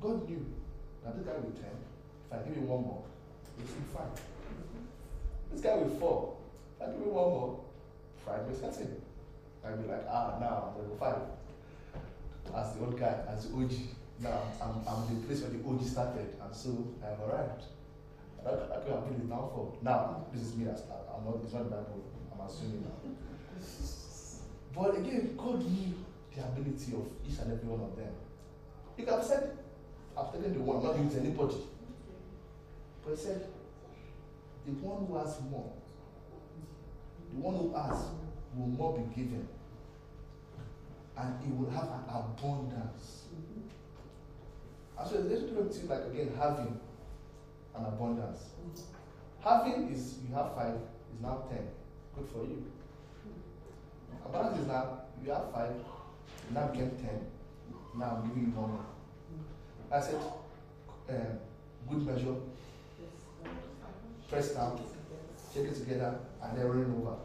God 0.02 0.30
knew 0.30 0.46
that 1.04 1.16
this 1.18 1.26
guy 1.26 1.34
will 1.34 1.52
10. 1.52 1.64
If 1.64 2.34
I 2.34 2.48
give 2.48 2.56
him 2.56 2.68
one 2.68 2.82
more, 2.82 3.04
it's 3.60 3.72
will 3.72 3.80
be 3.80 3.86
five. 3.94 4.16
This 5.52 5.62
guy 5.62 5.76
will 5.76 5.90
4. 5.90 6.38
If 6.80 6.88
I 6.88 6.92
give 6.92 7.02
him 7.02 7.14
one 7.14 7.30
more, 7.30 7.60
five 8.26 8.46
will 8.48 8.56
set 8.56 8.80
in. 8.82 9.02
I'll 9.66 9.76
be 9.78 9.88
like, 9.90 10.06
ah, 10.08 10.38
now 10.40 10.72
I'm 10.72 10.82
level 10.82 10.96
5. 10.96 12.56
As 12.56 12.74
the 12.76 12.86
old 12.86 13.00
guy, 13.00 13.20
as 13.28 13.48
the 13.48 13.56
OG. 13.58 13.72
Now 14.22 14.42
I'm, 14.62 14.76
I'm 14.88 15.08
the 15.08 15.26
place 15.28 15.42
where 15.42 15.52
the 15.52 15.64
OG 15.64 15.84
started, 15.86 16.36
and 16.42 16.56
so 16.56 16.88
I've 17.04 17.20
arrived. 17.28 17.64
I 18.46 18.80
could 18.80 18.92
have 18.92 19.08
been 19.08 19.30
now 19.30 19.50
for. 19.54 19.78
Now, 19.82 20.26
this 20.34 20.44
is 20.44 20.56
me, 20.56 20.70
as 20.70 20.84
I'm 21.14 21.26
not, 21.26 21.40
it's 21.44 21.54
not 21.54 21.66
the 21.66 21.76
Bible, 21.76 22.04
I'm 22.34 22.48
assuming 22.48 22.84
now. 22.84 22.96
But 24.76 24.98
again, 24.98 25.36
God 25.38 25.60
knew 25.60 25.94
the 26.36 26.44
ability 26.44 26.94
of 26.94 27.06
each 27.28 27.40
and 27.40 27.52
every 27.52 27.68
one 27.68 27.82
of 27.82 27.96
them. 27.96 28.14
You 28.98 29.06
can 29.06 29.14
have 29.16 29.24
said, 29.24 29.58
I've 30.18 30.34
taken 30.34 30.54
the 30.54 30.60
one, 30.60 30.78
I'm 30.78 30.84
not 30.84 30.96
giving 30.96 31.10
to 31.12 31.20
anybody. 31.20 31.56
But 33.04 33.12
he 33.12 33.18
said, 33.18 33.48
the 34.66 34.72
one 34.86 35.06
who 35.08 35.18
has 35.18 35.40
more, 35.50 35.72
the 37.32 37.40
one 37.40 37.56
who 37.56 37.74
has 37.74 38.06
will 38.56 38.68
more 38.68 38.98
be 39.00 39.16
given. 39.16 39.48
And 41.18 41.36
he 41.44 41.52
will 41.52 41.70
have 41.72 41.84
an 41.84 42.04
abundance. 42.08 43.24
And 44.98 45.10
so 45.10 45.22
there's 45.22 45.44
a 45.44 45.48
difference 45.48 45.78
between 45.78 45.90
like 45.90 46.08
again 46.12 46.32
having 46.38 46.80
an 47.76 47.86
abundance. 47.86 48.44
Having 49.44 49.92
is 49.94 50.16
you 50.28 50.36
have 50.36 50.54
five, 50.56 50.76
is 50.76 51.22
now 51.22 51.44
ten. 51.50 51.68
Good 52.16 52.28
for 52.28 52.44
you. 52.44 52.66
Abundance 54.26 54.62
is 54.62 54.68
now 54.68 55.02
you 55.24 55.32
have 55.32 55.52
five, 55.54 55.74
now 56.52 56.68
became 56.68 56.92
ten. 56.92 57.28
Now 57.98 58.18
I'm 58.18 58.28
giving 58.28 58.44
you 58.44 58.54
more. 58.54 58.86
I 59.92 60.00
said, 60.00 60.22
um, 61.10 61.40
good 61.90 62.06
measure, 62.06 62.36
press 64.30 64.54
down, 64.54 64.80
shake 65.54 65.66
it 65.66 65.76
together, 65.76 66.20
and 66.44 66.58
then 66.58 66.68
running 66.68 66.96
over. 67.02 67.16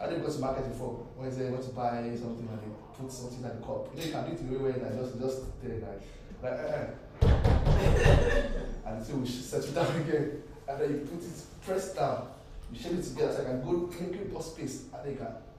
I 0.00 0.06
didn't 0.06 0.24
go 0.24 0.32
to 0.32 0.38
market 0.38 0.68
before. 0.68 1.06
When 1.16 1.36
they 1.36 1.50
want 1.50 1.62
to 1.64 1.70
buy 1.70 2.00
something 2.16 2.48
and 2.48 2.60
they 2.60 2.72
put 2.98 3.12
something 3.12 3.36
in 3.36 3.42
the 3.42 3.66
cup. 3.66 3.90
You 3.94 4.00
know, 4.00 4.06
you 4.06 4.12
can 4.12 4.24
do 4.24 4.32
it 4.32 4.58
the 4.58 4.64
way 4.64 4.70
where 4.72 4.92
just 4.96 5.20
just 5.20 5.38
tell 5.60 5.70
it 5.70 5.84
like 5.84 6.02
like 6.42 6.58
uh, 6.58 7.26
uh. 7.26 8.90
and 8.90 9.04
so 9.04 9.16
we 9.16 9.26
settle 9.26 9.72
down 9.72 10.00
again. 10.00 10.42
And 10.66 10.80
then 10.80 10.90
you 10.90 10.98
put 11.00 11.22
it 11.22 11.42
press 11.66 11.92
down, 11.94 12.28
you 12.72 12.80
shake 12.80 12.92
it 12.92 13.02
together 13.02 13.34
so 13.34 13.42
I 13.42 13.44
can 13.44 13.62
go 13.62 13.90
make 14.00 14.20
it 14.20 14.42
space 14.42 14.84
and 14.94 15.04
then 15.04 15.12
you 15.12 15.18
can. 15.18 15.49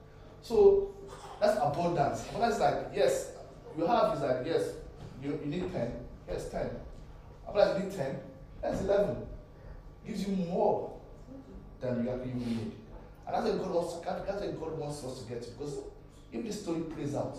So 0.42 0.94
that's 1.40 1.56
abundance. 1.58 2.28
Abundance 2.30 2.54
is 2.54 2.60
like, 2.60 2.76
yes, 2.94 3.32
you 3.78 3.86
have 3.86 4.16
is 4.16 4.22
like, 4.22 4.44
yes, 4.44 4.72
you, 5.22 5.38
you 5.44 5.50
need 5.50 5.72
10, 5.72 5.92
yes, 6.28 6.50
10. 6.50 6.70
Abundance 7.48 7.78
you 7.78 7.88
need 7.90 7.96
10, 7.96 8.20
that's 8.60 8.80
11. 8.80 9.16
Gives 10.06 10.28
you 10.28 10.36
more 10.36 10.92
than 11.80 12.04
you 12.04 12.10
actually 12.10 12.34
need. 12.34 12.72
And 13.26 13.34
that's 13.34 13.46
what 13.46 13.58
God 13.58 13.74
wants, 13.74 13.94
that's 14.04 14.40
what 14.42 14.60
God 14.60 14.78
wants 14.78 15.04
us 15.04 15.22
to 15.22 15.28
get 15.28 15.42
to. 15.42 15.50
Because 15.50 15.78
if 16.32 16.44
this 16.44 16.62
story 16.62 16.80
plays 16.80 17.14
out, 17.14 17.36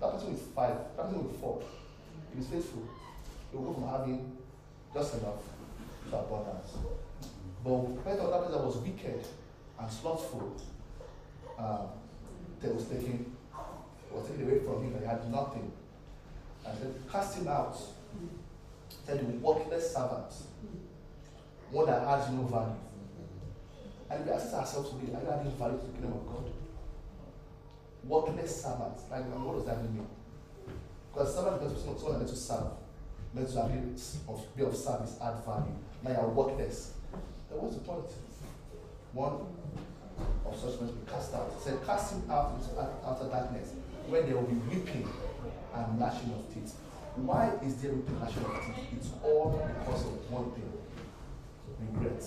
that 0.00 0.12
person 0.12 0.32
with 0.32 0.42
five, 0.54 0.74
that 0.96 1.04
person 1.06 1.28
with 1.28 1.40
four, 1.40 1.62
if 2.32 2.38
he's 2.38 2.48
faithful, 2.48 2.82
he 3.50 3.56
will 3.56 3.66
go 3.66 3.74
from 3.74 3.88
having 3.88 4.36
just 4.92 5.14
enough 5.14 5.42
to 6.10 6.16
abundance. 6.16 6.72
But 7.62 7.70
when 7.70 8.16
that 8.16 8.30
person 8.30 8.52
that 8.52 8.64
was 8.64 8.76
wicked 8.78 9.24
and 9.78 9.90
slothful, 9.90 10.56
um, 11.58 11.99
that 12.62 12.74
was 12.74 12.84
taken 12.86 13.36
was 14.10 14.28
taken 14.28 14.48
away 14.48 14.58
from 14.58 14.82
him 14.82 14.94
and 14.94 15.02
he 15.02 15.06
had 15.06 15.30
nothing. 15.30 15.70
And 16.66 16.78
said, 16.78 16.94
cast 17.10 17.38
him 17.38 17.48
out. 17.48 17.76
Said 19.06 19.20
the 19.20 19.38
worthless 19.38 19.94
servant, 19.94 20.32
one 21.70 21.86
that 21.86 22.06
has 22.06 22.30
no 22.30 22.42
value. 22.42 22.74
And 24.10 24.26
we 24.26 24.32
ask 24.32 24.52
ourselves 24.52 24.90
today, 24.90 25.14
are 25.14 25.22
you 25.22 25.30
adding 25.30 25.52
value 25.52 25.78
to 25.78 25.86
the 25.86 25.92
kingdom 25.92 26.12
of 26.12 26.26
God? 26.26 26.50
Worthless 28.04 28.62
servants. 28.62 29.04
Like, 29.10 29.24
what 29.26 29.56
does 29.56 29.66
that 29.66 29.82
mean? 29.82 30.06
Because 31.12 31.34
servant 31.34 31.62
is 31.62 31.82
someone 31.82 32.18
meant 32.18 32.28
to 32.28 32.36
serve, 32.36 32.72
meant 33.32 33.48
to 33.48 33.62
be, 33.68 34.62
be 34.62 34.68
of 34.68 34.76
service, 34.76 35.16
add 35.22 35.44
value. 35.44 35.74
Now 36.02 36.10
you're 36.10 36.28
worthless. 36.28 36.94
Then 37.48 37.60
what's 37.60 37.76
the 37.76 37.82
point? 37.82 38.04
One 39.12 39.46
such 40.60 40.80
must 40.80 40.94
be 40.94 41.10
cast 41.10 41.34
out. 41.34 41.52
He 41.56 41.64
said, 41.64 41.84
cast 41.86 42.12
him 42.12 42.22
out 42.30 42.54
into 42.58 42.80
outer 42.80 43.28
darkness, 43.28 43.72
where 44.08 44.22
there 44.22 44.36
will 44.36 44.48
be 44.48 44.60
weeping 44.68 45.08
and 45.74 45.98
gnashing 45.98 46.32
of 46.32 46.52
teeth. 46.52 46.74
Why 47.16 47.52
is 47.64 47.76
there 47.80 47.92
weeping 47.92 48.14
and 48.14 48.20
gnashing 48.20 48.44
of 48.44 48.64
teeth? 48.64 48.84
It's 48.96 49.10
all 49.24 49.56
because 49.56 50.04
of 50.04 50.30
one 50.30 50.50
thing 50.52 50.70
regret. 51.80 52.22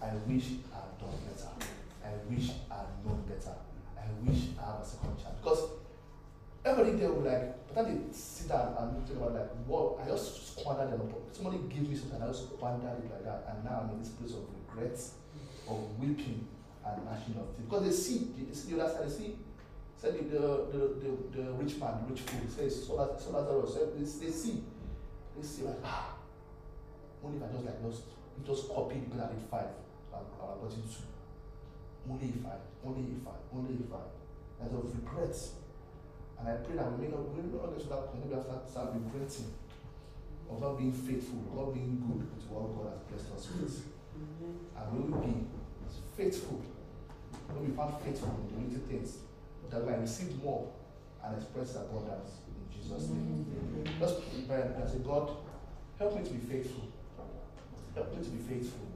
I 0.00 0.14
wish 0.26 0.46
I 0.72 0.80
had 0.80 0.96
done 0.98 1.16
better. 1.28 1.52
I 2.04 2.10
wish 2.32 2.50
I 2.70 2.74
had 2.74 2.92
known 3.04 3.22
better. 3.28 3.54
I 3.98 4.06
wish 4.24 4.48
I 4.56 4.72
had 4.72 4.80
a 4.80 4.84
second 4.84 5.16
chance. 5.18 5.36
Because 5.42 5.62
everybody 6.64 6.96
there 6.96 7.12
will 7.12 7.22
like, 7.22 7.66
but 7.68 7.84
then 7.84 8.08
they 8.08 8.12
sit 8.16 8.48
down 8.48 8.74
and 8.78 9.06
think 9.06 9.18
about 9.18 9.34
like, 9.34 9.50
what 9.66 10.00
I 10.02 10.08
just 10.08 10.56
squandered 10.56 10.88
an 10.88 11.00
opportunity. 11.00 11.32
Somebody 11.32 11.58
gave 11.68 11.88
me 11.88 11.96
something, 11.96 12.22
I 12.22 12.26
just 12.28 12.48
squandered 12.54 13.04
it 13.04 13.10
like 13.12 13.24
that, 13.24 13.44
and 13.50 13.64
now 13.64 13.84
I'm 13.84 13.90
in 13.94 14.00
this 14.00 14.10
place 14.10 14.32
of 14.32 14.46
regret, 14.54 14.98
of 15.68 15.98
weeping 15.98 16.46
and 16.84 17.04
gnashing 17.04 17.34
of 17.36 17.54
teeth. 17.56 17.68
Because 17.68 17.84
they 17.84 17.92
see, 17.92 18.30
they 18.38 18.54
see 18.54 18.72
the 18.72 18.84
other 18.84 18.92
side, 18.92 19.06
they 19.06 19.12
see 19.12 19.36
said 19.96 20.14
the, 20.30 20.38
the, 20.70 20.78
the, 21.00 21.10
the, 21.32 21.52
rich 21.52 21.78
man, 21.78 22.04
the 22.04 22.12
rich 22.12 22.20
fool, 22.20 22.40
says 22.48 22.86
so 22.86 23.16
so 23.18 23.30
Lazarus, 23.30 23.74
so 23.74 23.86
they, 23.96 24.04
they 24.04 24.30
see, 24.32 24.62
they 25.34 25.46
see 25.46 25.62
like 25.62 25.80
ah, 25.84 26.16
only 27.24 27.38
if 27.38 27.44
I 27.44 27.46
just 27.52 27.64
like 27.64 27.82
just 27.82 28.02
just 28.44 28.68
copy 28.68 28.96
because 28.96 29.20
I 29.20 29.32
did 29.32 29.42
five, 29.50 29.72
I, 30.12 30.18
I 30.20 30.54
got 30.60 30.68
it 30.68 30.84
two. 30.84 31.08
Only 32.08 32.28
if 32.28 32.44
I, 32.46 32.60
only 32.84 33.02
if 33.16 33.26
I, 33.26 33.34
only 33.56 33.74
if 33.74 33.92
I. 33.92 34.04
And 34.60 34.72
of 34.72 34.88
regrets. 34.94 35.52
And 36.38 36.48
I 36.48 36.52
pray 36.64 36.76
that 36.76 36.92
we 36.92 37.04
may 37.06 37.10
not, 37.10 37.28
we 37.32 37.42
may 37.42 37.48
not 37.48 37.72
get 37.72 37.80
to 37.82 37.88
that 37.88 38.12
point, 38.12 38.24
maybe 38.24 38.38
after 38.38 38.60
start 38.70 38.92
regretting 38.92 39.52
of 40.48 40.60
not 40.60 40.78
being 40.78 40.92
faithful, 40.92 41.42
not 41.56 41.74
being 41.74 41.96
good 42.04 42.28
to 42.28 42.46
what 42.52 42.76
God 42.76 42.92
has 42.92 43.02
blessed 43.08 43.32
us 43.34 43.48
with. 43.56 43.95
And 44.76 44.92
we 44.92 45.10
will 45.10 45.20
be 45.20 45.34
faithful. 46.16 46.62
We 47.60 47.72
found 47.74 48.02
faithful 48.02 48.36
in 48.50 48.68
the 48.68 48.74
little 48.74 48.88
things, 48.88 49.18
that 49.70 49.84
we 49.84 49.90
might 49.90 50.00
receive 50.00 50.42
more 50.42 50.72
and 51.24 51.36
express 51.36 51.76
abundance 51.76 52.30
in 52.48 52.80
Jesus' 52.80 53.08
name. 53.08 53.46
Let's 54.00 54.14
pray 54.46 54.60
and 54.60 54.88
say, 54.88 54.98
God, 54.98 55.30
help 55.98 56.16
me 56.16 56.24
to 56.24 56.34
be 56.34 56.52
faithful. 56.52 56.88
Help 57.94 58.16
me 58.16 58.24
to 58.24 58.30
be 58.30 58.54
faithful. 58.54 58.86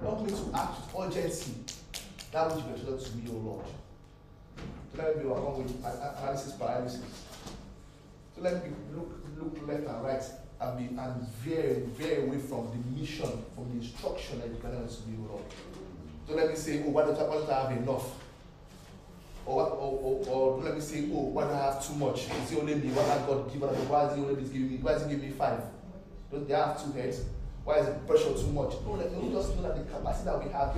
Help 0.00 0.22
me 0.22 0.30
to 0.30 0.50
act 0.54 0.94
with 0.94 1.06
urgency 1.06 1.54
that 2.32 2.54
which 2.54 2.64
you 2.64 2.92
have 2.92 3.02
to 3.02 3.16
me, 3.16 3.28
O 3.30 3.36
Lord. 3.38 3.66
To 4.92 5.02
let 5.02 5.16
me 5.16 5.22
be 5.22 5.28
along 5.28 5.62
with 5.62 5.78
analysis 5.80 6.52
paralysis. 6.52 7.00
To 8.36 8.40
let 8.40 8.64
me 8.64 8.70
look 8.94 9.10
look 9.38 9.66
left 9.66 9.86
and 9.86 10.04
right 10.04 10.22
and 10.60 10.78
be 10.78 11.00
and 11.00 11.28
veer 11.42 11.82
veer 11.96 12.26
away 12.26 12.38
from 12.38 12.68
the 12.70 13.00
mission, 13.00 13.30
from 13.54 13.68
the 13.70 13.76
instruction 13.84 14.40
that 14.40 14.48
you 14.48 14.56
can 14.56 14.70
to 14.70 15.08
me, 15.08 15.16
O 15.24 15.32
Lord. 15.32 15.44
To 16.28 16.34
let 16.34 16.50
me 16.50 16.56
say, 16.56 16.82
oh, 16.86 16.90
why 16.90 17.04
don't 17.04 17.18
I, 17.18 17.22
why 17.22 17.34
don't 17.36 17.50
I 17.50 17.62
have 17.62 17.78
enough? 17.78 18.14
Or, 19.46 19.62
or, 19.62 19.98
or, 19.98 20.28
or 20.28 20.62
let 20.62 20.74
me 20.74 20.80
say, 20.80 21.08
oh, 21.12 21.32
why 21.32 21.44
do 21.44 21.50
I 21.50 21.72
have 21.72 21.86
too 21.86 21.94
much? 21.94 22.28
Is 22.28 22.52
it 22.52 22.58
only 22.58 22.74
me? 22.74 22.90
Why 22.90 23.02
has 23.04 23.22
God 23.22 23.52
given 23.52 23.68
Why 23.88 24.06
is 24.06 24.16
he 24.16 24.22
only 24.22 24.34
giving 24.42 24.70
me? 24.70 24.76
Why 24.76 24.92
is 24.92 25.02
he 25.02 25.08
giving 25.08 25.30
me 25.30 25.34
five? 25.34 25.62
Don't 26.30 26.46
they 26.46 26.54
have 26.54 26.82
two 26.82 26.92
heads? 26.92 27.24
Why 27.64 27.78
is 27.78 27.86
the 27.86 27.92
pressure 28.06 28.34
too 28.34 28.52
much? 28.52 28.74
No, 28.84 28.92
let 28.92 29.10
me 29.12 29.32
just 29.32 29.56
know 29.56 29.62
that 29.62 29.76
the 29.76 29.90
capacity 29.90 30.24
that 30.26 30.44
we 30.44 30.50
have, 30.52 30.76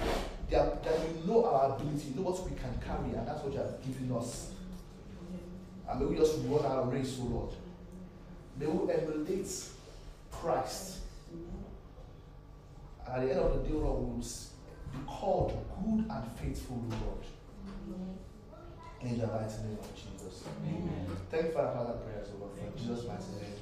that, 0.50 0.84
that 0.84 0.94
we 1.00 1.26
know 1.26 1.44
our 1.44 1.74
ability, 1.74 2.08
you 2.08 2.16
know 2.16 2.30
what 2.30 2.48
we 2.48 2.56
can 2.56 2.72
carry, 2.84 3.16
and 3.18 3.26
that's 3.26 3.42
what 3.42 3.52
you 3.52 3.58
have 3.58 3.82
given 3.84 4.14
us. 4.16 4.52
And 5.88 6.00
may 6.00 6.06
we 6.06 6.16
just 6.16 6.38
run 6.46 6.64
our 6.64 6.84
race, 6.84 7.18
O 7.20 7.24
oh 7.24 7.34
Lord. 7.34 7.50
May 8.58 8.66
we 8.66 8.92
emulate 8.92 9.71
Christ. 10.32 10.98
And 13.06 13.14
at 13.14 13.20
the 13.22 13.30
end 13.30 13.40
of 13.40 13.62
the 13.62 13.68
day, 13.68 13.74
Lord, 13.74 14.00
we 14.00 14.06
will 14.06 14.18
be 14.18 14.98
called 15.06 15.52
good 15.84 16.10
and 16.10 16.32
faithful, 16.38 16.82
Lord. 16.88 17.24
In 19.00 19.18
the 19.18 19.26
mighty 19.26 19.62
name 19.62 19.78
of 19.80 19.94
Jesus. 19.94 20.44
Amen. 20.64 21.06
Thank 21.30 21.46
you 21.46 21.52
for 21.52 21.60
our 21.60 21.74
Father 21.74 21.98
prayers, 21.98 22.28
Lord. 22.38 22.52
For 22.56 22.78
Jesus' 22.78 23.06
mighty 23.06 23.32
name. 23.40 23.61